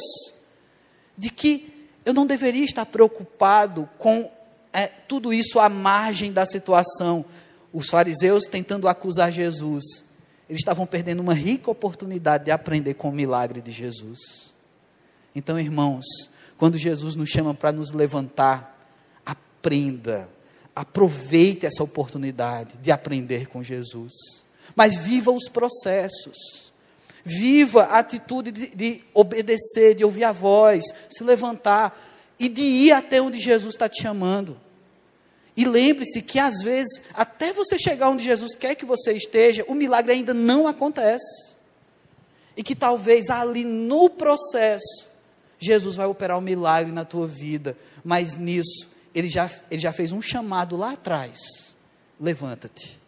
de 1.18 1.32
que 1.32 1.90
eu 2.06 2.14
não 2.14 2.24
deveria 2.24 2.64
estar 2.64 2.86
preocupado 2.86 3.90
com 3.98 4.30
é, 4.72 4.86
tudo 4.86 5.34
isso 5.34 5.60
à 5.60 5.68
margem 5.68 6.32
da 6.32 6.46
situação. 6.46 7.26
Os 7.74 7.90
fariseus 7.90 8.44
tentando 8.44 8.88
acusar 8.88 9.32
Jesus, 9.32 10.06
eles 10.48 10.62
estavam 10.62 10.86
perdendo 10.86 11.22
uma 11.22 11.34
rica 11.34 11.72
oportunidade 11.72 12.46
de 12.46 12.52
aprender 12.52 12.94
com 12.94 13.10
o 13.10 13.12
milagre 13.12 13.60
de 13.60 13.72
Jesus. 13.72 14.54
Então, 15.34 15.60
irmãos, 15.60 16.06
quando 16.60 16.78
Jesus 16.78 17.16
nos 17.16 17.32
chama 17.32 17.56
para 17.56 17.72
nos 17.72 17.92
levantar, 17.92 18.88
aprenda, 19.26 20.30
aproveite 20.78 21.66
essa 21.66 21.84
oportunidade 21.84 22.78
de 22.78 22.92
aprender 22.92 23.48
com 23.48 23.64
Jesus. 23.64 24.14
Mas 24.76 24.96
viva 24.96 25.32
os 25.32 25.50
processos. 25.50 26.72
Viva 27.26 27.86
a 27.86 27.98
atitude 27.98 28.52
de, 28.52 28.68
de 28.68 29.04
obedecer, 29.12 29.96
de 29.96 30.06
ouvir 30.06 30.24
a 30.24 30.32
voz, 30.32 30.84
se 31.10 31.24
levantar 31.24 32.00
e 32.40 32.48
de 32.48 32.62
ir 32.62 32.92
até 32.92 33.20
onde 33.20 33.40
Jesus 33.40 33.74
está 33.74 33.90
te 33.90 34.04
chamando. 34.04 34.56
E 35.56 35.66
lembre-se 35.66 36.22
que 36.22 36.38
às 36.38 36.62
vezes, 36.62 37.02
até 37.16 37.52
você 37.52 37.80
chegar 37.80 38.10
onde 38.10 38.24
Jesus 38.24 38.54
quer 38.54 38.76
que 38.76 38.86
você 38.86 39.14
esteja, 39.14 39.66
o 39.68 39.74
milagre 39.74 40.14
ainda 40.14 40.32
não 40.32 40.68
acontece. 40.68 41.56
E 42.56 42.62
que 42.62 42.76
talvez 42.76 43.32
ali 43.32 43.66
no 43.66 44.12
processo, 44.12 45.08
Jesus 45.60 45.96
vai 45.96 46.06
operar 46.06 46.38
um 46.38 46.42
milagre 46.42 46.92
na 46.92 47.04
tua 47.04 47.28
vida, 47.28 47.76
mas 48.04 48.36
nisso 48.36 48.97
ele 49.18 49.30
já, 49.30 49.50
ele 49.72 49.82
já 49.82 49.92
fez 49.92 50.12
um 50.12 50.22
chamado 50.22 50.78
lá 50.78 50.92
atrás. 50.92 51.76
Levanta-te. 52.20 53.00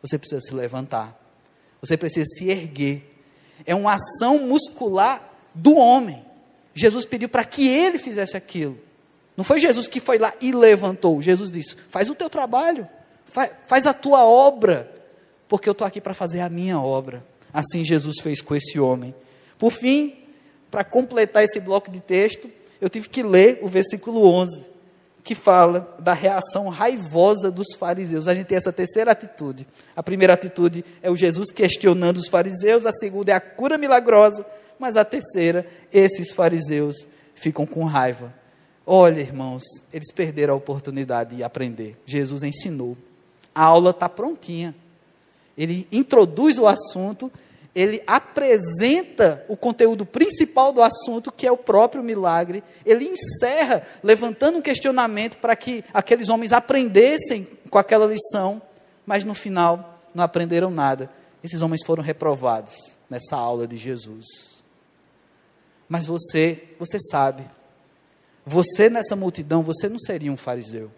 Você 0.00 0.18
precisa 0.18 0.40
se 0.40 0.52
levantar. 0.52 1.16
Você 1.80 1.96
precisa 1.96 2.26
se 2.26 2.48
erguer. 2.48 3.20
É 3.64 3.72
uma 3.72 3.94
ação 3.94 4.40
muscular 4.40 5.32
do 5.54 5.76
homem. 5.76 6.24
Jesus 6.74 7.04
pediu 7.04 7.28
para 7.28 7.44
que 7.44 7.68
ele 7.68 7.98
fizesse 7.98 8.36
aquilo. 8.36 8.76
Não 9.36 9.44
foi 9.44 9.60
Jesus 9.60 9.86
que 9.86 10.00
foi 10.00 10.18
lá 10.18 10.34
e 10.40 10.50
levantou. 10.50 11.22
Jesus 11.22 11.52
disse: 11.52 11.76
faz 11.88 12.10
o 12.10 12.14
teu 12.14 12.28
trabalho, 12.28 12.88
faz, 13.26 13.52
faz 13.66 13.86
a 13.86 13.94
tua 13.94 14.24
obra, 14.24 14.90
porque 15.48 15.68
eu 15.68 15.72
estou 15.72 15.86
aqui 15.86 16.00
para 16.00 16.12
fazer 16.12 16.40
a 16.40 16.48
minha 16.48 16.80
obra. 16.80 17.24
Assim 17.52 17.84
Jesus 17.84 18.16
fez 18.20 18.40
com 18.40 18.56
esse 18.56 18.80
homem. 18.80 19.14
Por 19.58 19.70
fim, 19.70 20.16
para 20.70 20.82
completar 20.82 21.44
esse 21.44 21.60
bloco 21.60 21.90
de 21.90 22.00
texto, 22.00 22.50
eu 22.80 22.90
tive 22.90 23.08
que 23.08 23.22
ler 23.22 23.60
o 23.62 23.68
versículo 23.68 24.26
11, 24.26 24.71
que 25.22 25.34
fala 25.34 25.96
da 25.98 26.12
reação 26.12 26.68
raivosa 26.68 27.50
dos 27.50 27.74
fariseus. 27.78 28.26
A 28.26 28.34
gente 28.34 28.46
tem 28.46 28.56
essa 28.56 28.72
terceira 28.72 29.12
atitude. 29.12 29.66
A 29.94 30.02
primeira 30.02 30.34
atitude 30.34 30.84
é 31.00 31.10
o 31.10 31.16
Jesus 31.16 31.50
questionando 31.50 32.16
os 32.16 32.28
fariseus, 32.28 32.86
a 32.86 32.92
segunda 32.92 33.32
é 33.32 33.34
a 33.34 33.40
cura 33.40 33.78
milagrosa, 33.78 34.44
mas 34.78 34.96
a 34.96 35.04
terceira, 35.04 35.66
esses 35.92 36.32
fariseus 36.32 37.06
ficam 37.34 37.64
com 37.64 37.84
raiva. 37.84 38.34
Olha, 38.84 39.20
irmãos, 39.20 39.62
eles 39.92 40.12
perderam 40.12 40.54
a 40.54 40.56
oportunidade 40.56 41.36
de 41.36 41.44
aprender. 41.44 41.96
Jesus 42.04 42.42
ensinou. 42.42 42.96
A 43.54 43.62
aula 43.62 43.90
está 43.90 44.08
prontinha. 44.08 44.74
Ele 45.56 45.86
introduz 45.92 46.58
o 46.58 46.66
assunto, 46.66 47.30
ele 47.74 48.02
apresenta 48.06 49.44
o 49.48 49.56
conteúdo 49.56 50.04
principal 50.04 50.72
do 50.72 50.82
assunto, 50.82 51.32
que 51.32 51.46
é 51.46 51.52
o 51.52 51.56
próprio 51.56 52.02
milagre. 52.02 52.62
Ele 52.84 53.06
encerra 53.06 53.82
levantando 54.02 54.58
um 54.58 54.62
questionamento 54.62 55.38
para 55.38 55.56
que 55.56 55.82
aqueles 55.92 56.28
homens 56.28 56.52
aprendessem 56.52 57.48
com 57.70 57.78
aquela 57.78 58.06
lição, 58.06 58.60
mas 59.06 59.24
no 59.24 59.34
final 59.34 60.00
não 60.14 60.22
aprenderam 60.22 60.70
nada. 60.70 61.10
Esses 61.42 61.62
homens 61.62 61.80
foram 61.84 62.02
reprovados 62.02 62.96
nessa 63.08 63.36
aula 63.36 63.66
de 63.66 63.78
Jesus. 63.78 64.62
Mas 65.88 66.04
você, 66.04 66.64
você 66.78 66.98
sabe, 67.00 67.44
você 68.44 68.90
nessa 68.90 69.16
multidão, 69.16 69.62
você 69.62 69.88
não 69.88 69.98
seria 69.98 70.32
um 70.32 70.36
fariseu. 70.36 70.90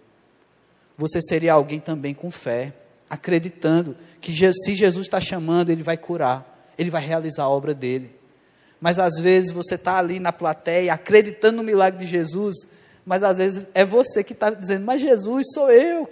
Você 0.99 1.21
seria 1.23 1.53
alguém 1.53 1.79
também 1.79 2.15
com 2.15 2.31
fé 2.31 2.73
acreditando 3.09 3.97
que 4.21 4.33
se 4.53 4.75
Jesus 4.75 5.07
está 5.07 5.21
chamando, 5.21 5.71
Ele 5.71 5.83
vai 5.83 5.97
curar, 5.97 6.54
Ele 6.79 6.91
vai 6.91 7.05
realizar 7.05 7.45
a 7.45 7.49
obra 7.49 7.75
dele. 7.75 8.15
Mas 8.81 8.99
às 8.99 9.19
vezes 9.19 9.51
você 9.51 9.77
está 9.77 9.99
ali 9.99 10.19
na 10.21 10.33
plateia 10.33 10.93
acreditando 10.93 11.59
no 11.59 11.63
milagre 11.63 12.01
de 12.01 12.07
Jesus, 12.07 12.67
mas 13.05 13.23
às 13.23 13.39
vezes 13.39 13.67
é 13.75 13.85
você 13.85 14.23
que 14.23 14.33
está 14.33 14.51
dizendo: 14.51 14.85
Mas 14.85 15.01
Jesus, 15.01 15.47
sou 15.55 15.71
eu, 15.71 16.09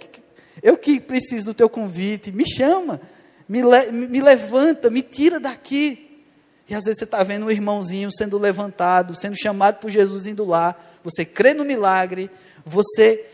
eu 0.61 0.77
que 0.77 0.99
preciso 0.99 1.47
do 1.47 1.53
teu 1.53 1.69
convite, 1.69 2.31
me 2.31 2.45
chama, 2.47 2.99
me, 3.47 3.61
le, 3.61 3.91
me 3.91 4.21
levanta, 4.21 4.89
me 4.89 5.01
tira 5.01 5.39
daqui. 5.39 6.21
E 6.67 6.73
às 6.73 6.85
vezes 6.85 6.99
você 6.99 7.03
está 7.03 7.21
vendo 7.23 7.45
um 7.45 7.51
irmãozinho 7.51 8.09
sendo 8.11 8.37
levantado, 8.39 9.15
sendo 9.15 9.35
chamado 9.37 9.79
por 9.79 9.91
Jesus 9.91 10.25
indo 10.25 10.45
lá. 10.45 10.75
Você 11.03 11.25
crê 11.25 11.53
no 11.53 11.65
milagre, 11.65 12.31
você 12.65 13.25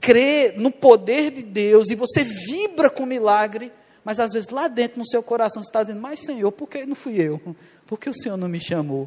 crê 0.00 0.54
no 0.56 0.70
poder 0.70 1.30
de 1.30 1.42
Deus 1.42 1.90
e 1.90 1.94
você 1.94 2.22
vibra 2.22 2.88
com 2.88 3.02
o 3.02 3.06
milagre, 3.06 3.72
mas 4.08 4.18
às 4.18 4.32
vezes 4.32 4.48
lá 4.48 4.68
dentro 4.68 4.98
no 4.98 5.06
seu 5.06 5.22
coração 5.22 5.60
você 5.60 5.68
está 5.68 5.82
dizendo: 5.82 6.00
Mas 6.00 6.20
Senhor, 6.20 6.50
por 6.50 6.66
que 6.66 6.86
não 6.86 6.94
fui 6.94 7.20
eu? 7.20 7.38
Por 7.86 8.00
que 8.00 8.08
o 8.08 8.14
Senhor 8.14 8.38
não 8.38 8.48
me 8.48 8.58
chamou? 8.58 9.06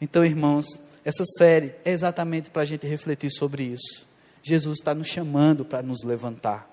Então, 0.00 0.24
irmãos, 0.24 0.64
essa 1.04 1.24
série 1.36 1.74
é 1.84 1.90
exatamente 1.90 2.48
para 2.48 2.62
a 2.62 2.64
gente 2.64 2.86
refletir 2.86 3.32
sobre 3.32 3.64
isso. 3.64 4.06
Jesus 4.40 4.78
está 4.78 4.94
nos 4.94 5.08
chamando 5.08 5.64
para 5.64 5.82
nos 5.82 6.04
levantar. 6.04 6.70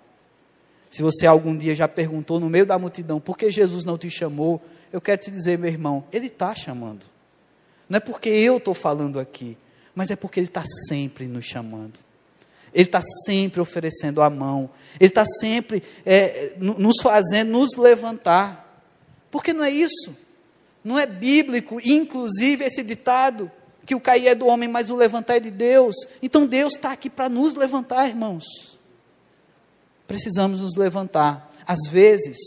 Se 0.92 1.02
você 1.02 1.26
algum 1.26 1.58
dia 1.58 1.74
já 1.74 1.88
perguntou 1.88 2.40
no 2.40 2.52
meio 2.52 2.68
da 2.68 2.78
multidão 2.78 3.20
por 3.20 3.36
que 3.36 3.50
Jesus 3.50 3.84
não 3.84 3.98
te 3.98 4.12
chamou, 4.12 4.62
eu 4.94 5.02
quero 5.02 5.20
te 5.20 5.32
dizer, 5.32 5.58
meu 5.58 5.72
irmão, 5.72 6.04
Ele 6.14 6.28
está 6.28 6.54
chamando. 6.54 7.08
Não 7.90 7.98
é 7.98 8.00
porque 8.00 8.30
eu 8.30 8.58
estou 8.58 8.76
falando 8.76 9.20
aqui, 9.20 9.58
mas 9.96 10.12
é 10.12 10.16
porque 10.16 10.40
Ele 10.40 10.46
está 10.46 10.64
sempre 10.88 11.26
nos 11.26 11.46
chamando. 11.46 11.98
Ele 12.74 12.86
está 12.86 13.02
sempre 13.26 13.60
oferecendo 13.62 14.22
a 14.22 14.30
mão. 14.30 14.70
Ele 15.00 15.10
está 15.10 15.26
sempre 15.26 15.84
é, 16.06 16.54
nos 16.58 17.02
fazendo 17.02 17.52
nos 17.52 17.76
levantar. 17.78 18.84
Porque 19.32 19.54
não 19.54 19.64
é 19.64 19.70
isso. 19.70 20.16
Não 20.84 20.98
é 20.98 21.06
bíblico, 21.06 21.80
inclusive, 21.84 22.64
esse 22.64 22.82
ditado 22.84 23.52
que 23.86 23.96
o 23.96 24.00
cair 24.00 24.28
é 24.28 24.36
do 24.36 24.46
homem, 24.46 24.70
mas 24.70 24.90
o 24.90 24.96
levantar 24.96 25.38
é 25.38 25.40
de 25.40 25.52
Deus. 25.52 25.96
Então 26.22 26.46
Deus 26.46 26.76
está 26.76 26.92
aqui 26.92 27.10
para 27.10 27.28
nos 27.28 27.56
levantar, 27.56 28.08
irmãos. 28.08 28.46
Precisamos 30.08 30.62
nos 30.62 30.76
levantar. 30.76 31.52
Às 31.66 31.88
vezes, 31.90 32.38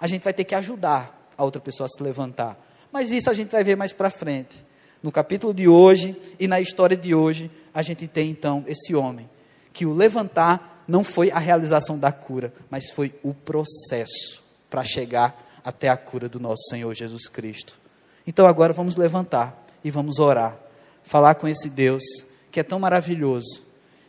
a 0.00 0.06
gente 0.06 0.22
vai 0.22 0.32
ter 0.32 0.44
que 0.44 0.54
ajudar 0.54 1.30
a 1.36 1.44
outra 1.44 1.60
pessoa 1.60 1.86
a 1.86 1.88
se 1.88 2.02
levantar. 2.02 2.58
Mas 2.92 3.12
isso 3.12 3.30
a 3.30 3.34
gente 3.34 3.50
vai 3.50 3.62
ver 3.62 3.76
mais 3.76 3.92
para 3.92 4.10
frente. 4.10 4.66
No 5.02 5.12
capítulo 5.12 5.54
de 5.54 5.68
hoje 5.68 6.20
e 6.38 6.48
na 6.48 6.60
história 6.60 6.96
de 6.96 7.14
hoje, 7.14 7.50
a 7.72 7.80
gente 7.80 8.08
tem 8.08 8.30
então 8.30 8.64
esse 8.66 8.94
homem 8.94 9.30
que 9.78 9.86
o 9.86 9.94
levantar 9.94 10.82
não 10.88 11.04
foi 11.04 11.30
a 11.30 11.38
realização 11.38 11.96
da 11.96 12.10
cura, 12.10 12.52
mas 12.68 12.90
foi 12.90 13.14
o 13.22 13.32
processo 13.32 14.42
para 14.68 14.82
chegar 14.82 15.60
até 15.64 15.88
a 15.88 15.96
cura 15.96 16.28
do 16.28 16.40
nosso 16.40 16.64
Senhor 16.68 16.92
Jesus 16.94 17.28
Cristo. 17.28 17.78
Então 18.26 18.44
agora 18.48 18.72
vamos 18.72 18.96
levantar 18.96 19.64
e 19.84 19.88
vamos 19.88 20.18
orar, 20.18 20.58
falar 21.04 21.36
com 21.36 21.46
esse 21.46 21.70
Deus 21.70 22.02
que 22.50 22.58
é 22.58 22.64
tão 22.64 22.80
maravilhoso 22.80 23.62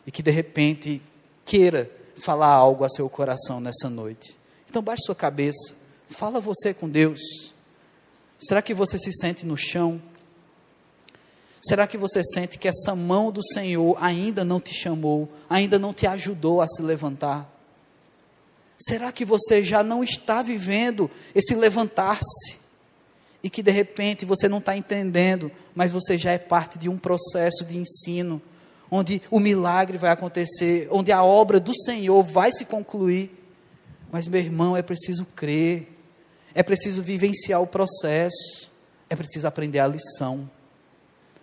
e 0.04 0.10
que 0.10 0.24
de 0.24 0.32
repente 0.32 1.00
queira 1.44 1.88
falar 2.16 2.48
algo 2.48 2.82
a 2.82 2.88
seu 2.88 3.08
coração 3.08 3.60
nessa 3.60 3.88
noite. 3.88 4.36
Então 4.68 4.82
baixe 4.82 5.04
sua 5.04 5.14
cabeça, 5.14 5.76
fala 6.08 6.40
você 6.40 6.74
com 6.74 6.88
Deus. 6.88 7.20
Será 8.40 8.60
que 8.60 8.74
você 8.74 8.98
se 8.98 9.12
sente 9.12 9.46
no 9.46 9.56
chão? 9.56 10.02
Será 11.70 11.86
que 11.86 11.96
você 11.96 12.20
sente 12.24 12.58
que 12.58 12.66
essa 12.66 12.96
mão 12.96 13.30
do 13.30 13.40
Senhor 13.54 13.96
ainda 14.00 14.44
não 14.44 14.58
te 14.58 14.74
chamou, 14.74 15.28
ainda 15.48 15.78
não 15.78 15.94
te 15.94 16.04
ajudou 16.04 16.60
a 16.60 16.66
se 16.66 16.82
levantar? 16.82 17.48
Será 18.76 19.12
que 19.12 19.24
você 19.24 19.62
já 19.62 19.80
não 19.80 20.02
está 20.02 20.42
vivendo 20.42 21.08
esse 21.32 21.54
levantar-se? 21.54 22.58
E 23.40 23.48
que 23.48 23.62
de 23.62 23.70
repente 23.70 24.24
você 24.24 24.48
não 24.48 24.58
está 24.58 24.76
entendendo, 24.76 25.48
mas 25.72 25.92
você 25.92 26.18
já 26.18 26.32
é 26.32 26.38
parte 26.38 26.76
de 26.76 26.88
um 26.88 26.98
processo 26.98 27.64
de 27.64 27.78
ensino, 27.78 28.42
onde 28.90 29.22
o 29.30 29.38
milagre 29.38 29.96
vai 29.96 30.10
acontecer, 30.10 30.88
onde 30.90 31.12
a 31.12 31.22
obra 31.22 31.60
do 31.60 31.72
Senhor 31.84 32.24
vai 32.24 32.50
se 32.50 32.64
concluir. 32.64 33.30
Mas, 34.10 34.26
meu 34.26 34.40
irmão, 34.40 34.76
é 34.76 34.82
preciso 34.82 35.24
crer, 35.36 35.86
é 36.52 36.64
preciso 36.64 37.00
vivenciar 37.00 37.62
o 37.62 37.66
processo, 37.68 38.72
é 39.08 39.14
preciso 39.14 39.46
aprender 39.46 39.78
a 39.78 39.86
lição. 39.86 40.50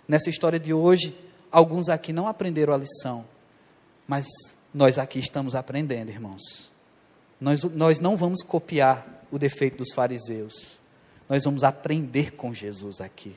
Nessa 0.07 0.29
história 0.29 0.59
de 0.59 0.73
hoje, 0.73 1.15
alguns 1.51 1.89
aqui 1.89 2.13
não 2.13 2.27
aprenderam 2.27 2.73
a 2.73 2.77
lição, 2.77 3.25
mas 4.07 4.25
nós 4.73 4.97
aqui 4.97 5.19
estamos 5.19 5.53
aprendendo, 5.53 6.09
irmãos. 6.09 6.71
Nós, 7.39 7.63
nós 7.63 7.99
não 7.99 8.15
vamos 8.15 8.41
copiar 8.41 9.25
o 9.31 9.37
defeito 9.37 9.77
dos 9.77 9.93
fariseus, 9.93 10.79
nós 11.27 11.43
vamos 11.43 11.63
aprender 11.63 12.31
com 12.31 12.53
Jesus 12.53 13.01
aqui. 13.01 13.35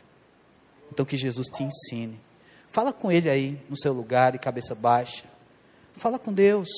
Então, 0.93 1.05
que 1.05 1.17
Jesus 1.17 1.49
te 1.49 1.63
ensine. 1.63 2.21
Fala 2.71 2.93
com 2.93 3.11
Ele 3.11 3.29
aí 3.29 3.61
no 3.69 3.79
seu 3.79 3.93
lugar, 3.93 4.33
de 4.33 4.39
cabeça 4.39 4.75
baixa. 4.75 5.25
Fala 5.97 6.19
com 6.19 6.33
Deus. 6.33 6.69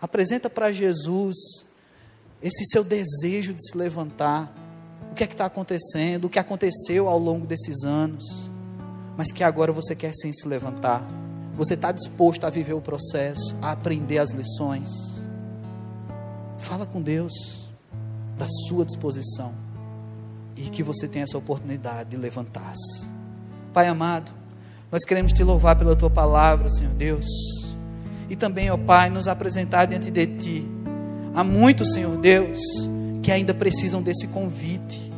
Apresenta 0.00 0.48
para 0.48 0.72
Jesus 0.72 1.36
esse 2.42 2.64
seu 2.66 2.82
desejo 2.82 3.52
de 3.52 3.66
se 3.66 3.76
levantar. 3.76 4.54
O 5.10 5.14
que 5.14 5.24
é 5.24 5.26
que 5.26 5.34
está 5.34 5.46
acontecendo? 5.46 6.26
O 6.26 6.30
que 6.30 6.38
aconteceu 6.38 7.08
ao 7.08 7.18
longo 7.18 7.46
desses 7.46 7.84
anos? 7.84 8.49
Mas 9.20 9.30
que 9.30 9.44
agora 9.44 9.70
você 9.70 9.94
quer 9.94 10.14
sim 10.14 10.32
se 10.32 10.48
levantar. 10.48 11.06
Você 11.54 11.74
está 11.74 11.92
disposto 11.92 12.46
a 12.46 12.48
viver 12.48 12.72
o 12.72 12.80
processo, 12.80 13.54
a 13.60 13.72
aprender 13.72 14.16
as 14.16 14.30
lições. 14.30 14.88
Fala 16.56 16.86
com 16.86 17.02
Deus 17.02 17.30
da 18.38 18.46
sua 18.66 18.82
disposição 18.82 19.52
e 20.56 20.70
que 20.70 20.82
você 20.82 21.06
tenha 21.06 21.24
essa 21.24 21.36
oportunidade 21.36 22.08
de 22.08 22.16
levantar-se. 22.16 23.06
Pai 23.74 23.88
amado, 23.88 24.32
nós 24.90 25.04
queremos 25.04 25.34
te 25.34 25.44
louvar 25.44 25.76
pela 25.76 25.94
tua 25.94 26.08
palavra, 26.08 26.70
Senhor 26.70 26.94
Deus, 26.94 27.26
e 28.30 28.34
também, 28.34 28.70
ó 28.70 28.78
Pai, 28.78 29.10
nos 29.10 29.28
apresentar 29.28 29.84
diante 29.84 30.10
de 30.10 30.26
ti. 30.38 30.66
Há 31.34 31.44
muitos, 31.44 31.92
Senhor 31.92 32.16
Deus, 32.16 32.58
que 33.22 33.30
ainda 33.30 33.52
precisam 33.52 34.00
desse 34.00 34.26
convite 34.28 35.09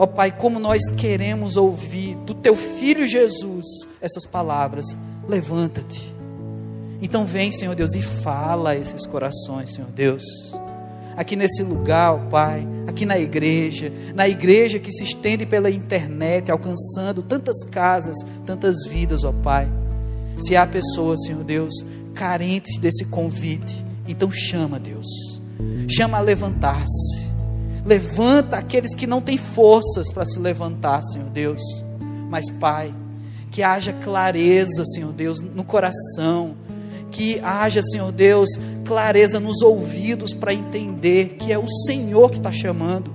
Ó 0.00 0.04
oh, 0.04 0.06
Pai, 0.06 0.32
como 0.32 0.58
nós 0.58 0.88
queremos 0.96 1.58
ouvir 1.58 2.16
do 2.24 2.32
Teu 2.32 2.56
Filho 2.56 3.06
Jesus 3.06 3.66
essas 4.00 4.24
palavras. 4.24 4.96
Levanta-te. 5.28 6.16
Então 7.02 7.26
vem, 7.26 7.52
Senhor 7.52 7.74
Deus, 7.74 7.94
e 7.94 8.00
fala 8.00 8.70
a 8.70 8.76
esses 8.78 9.06
corações, 9.06 9.74
Senhor 9.74 9.90
Deus. 9.90 10.24
Aqui 11.14 11.36
nesse 11.36 11.62
lugar, 11.62 12.14
ó 12.14 12.30
Pai, 12.30 12.66
aqui 12.86 13.04
na 13.04 13.18
igreja, 13.18 13.92
na 14.14 14.26
igreja 14.26 14.78
que 14.78 14.90
se 14.90 15.04
estende 15.04 15.44
pela 15.44 15.70
internet, 15.70 16.50
alcançando 16.50 17.20
tantas 17.20 17.62
casas, 17.64 18.16
tantas 18.46 18.76
vidas, 18.88 19.22
ó 19.22 19.32
Pai. 19.32 19.70
Se 20.38 20.56
há 20.56 20.66
pessoas, 20.66 21.26
Senhor 21.26 21.44
Deus, 21.44 21.74
carentes 22.14 22.78
desse 22.78 23.04
convite. 23.04 23.84
Então 24.08 24.32
chama, 24.32 24.80
Deus. 24.80 25.06
Chama 25.90 26.16
a 26.16 26.22
levantar-se. 26.22 27.29
Levanta 27.84 28.56
aqueles 28.56 28.94
que 28.94 29.06
não 29.06 29.20
têm 29.20 29.36
forças 29.36 30.12
para 30.12 30.26
se 30.26 30.38
levantar, 30.38 31.02
Senhor 31.02 31.28
Deus. 31.30 31.62
Mas, 32.28 32.50
Pai, 32.50 32.94
que 33.50 33.62
haja 33.62 33.92
clareza, 33.92 34.84
Senhor 34.84 35.12
Deus, 35.12 35.40
no 35.40 35.64
coração, 35.64 36.54
que 37.10 37.40
haja, 37.40 37.82
Senhor 37.82 38.12
Deus, 38.12 38.48
clareza 38.84 39.40
nos 39.40 39.62
ouvidos 39.62 40.32
para 40.32 40.54
entender 40.54 41.36
que 41.38 41.52
é 41.52 41.58
o 41.58 41.68
Senhor 41.86 42.30
que 42.30 42.36
está 42.36 42.52
chamando, 42.52 43.12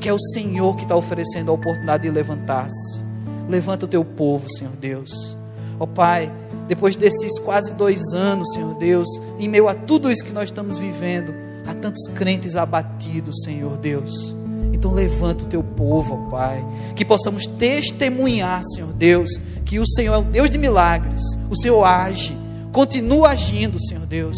que 0.00 0.08
é 0.08 0.12
o 0.12 0.18
Senhor 0.18 0.76
que 0.76 0.82
está 0.82 0.96
oferecendo 0.96 1.50
a 1.50 1.54
oportunidade 1.54 2.04
de 2.04 2.10
levantar-se. 2.10 3.04
Levanta 3.48 3.84
o 3.84 3.88
teu 3.88 4.04
povo, 4.04 4.48
Senhor 4.48 4.74
Deus. 4.76 5.36
Ó 5.78 5.84
oh, 5.84 5.86
Pai, 5.86 6.32
depois 6.66 6.96
desses 6.96 7.38
quase 7.38 7.74
dois 7.74 8.00
anos, 8.14 8.52
Senhor 8.54 8.74
Deus, 8.74 9.06
em 9.38 9.48
meio 9.48 9.68
a 9.68 9.74
tudo 9.74 10.10
isso 10.10 10.24
que 10.24 10.32
nós 10.32 10.48
estamos 10.48 10.78
vivendo, 10.78 11.34
há 11.66 11.74
tantos 11.74 12.06
crentes 12.14 12.56
abatidos, 12.56 13.42
Senhor 13.44 13.76
Deus. 13.76 14.34
Então 14.72 14.92
levanta 14.92 15.44
o 15.44 15.46
teu 15.46 15.62
povo, 15.62 16.14
ó 16.14 16.30
Pai, 16.30 16.64
que 16.94 17.04
possamos 17.04 17.46
testemunhar, 17.46 18.62
Senhor 18.74 18.92
Deus, 18.92 19.30
que 19.64 19.78
o 19.78 19.86
Senhor 19.86 20.14
é 20.14 20.18
o 20.18 20.24
Deus 20.24 20.50
de 20.50 20.58
milagres, 20.58 21.20
o 21.50 21.56
Senhor 21.56 21.82
age, 21.84 22.36
continua 22.72 23.30
agindo, 23.30 23.80
Senhor 23.80 24.06
Deus. 24.06 24.36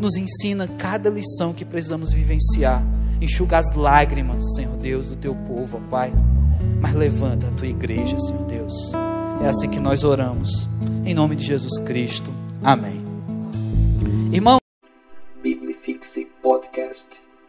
Nos 0.00 0.16
ensina 0.16 0.68
cada 0.68 1.08
lição 1.08 1.52
que 1.52 1.64
precisamos 1.64 2.12
vivenciar. 2.12 2.84
Enxuga 3.20 3.58
as 3.58 3.72
lágrimas, 3.72 4.54
Senhor 4.54 4.76
Deus, 4.76 5.08
do 5.08 5.16
teu 5.16 5.34
povo, 5.34 5.80
ó 5.82 5.90
Pai. 5.90 6.12
Mas 6.80 6.94
levanta 6.94 7.48
a 7.48 7.50
tua 7.50 7.66
igreja, 7.66 8.18
Senhor 8.18 8.44
Deus. 8.44 8.92
É 9.42 9.48
assim 9.48 9.68
que 9.68 9.80
nós 9.80 10.04
oramos. 10.04 10.68
Em 11.04 11.14
nome 11.14 11.36
de 11.36 11.44
Jesus 11.44 11.78
Cristo. 11.80 12.30
Amém. 12.62 13.02
Irmão, 14.32 14.58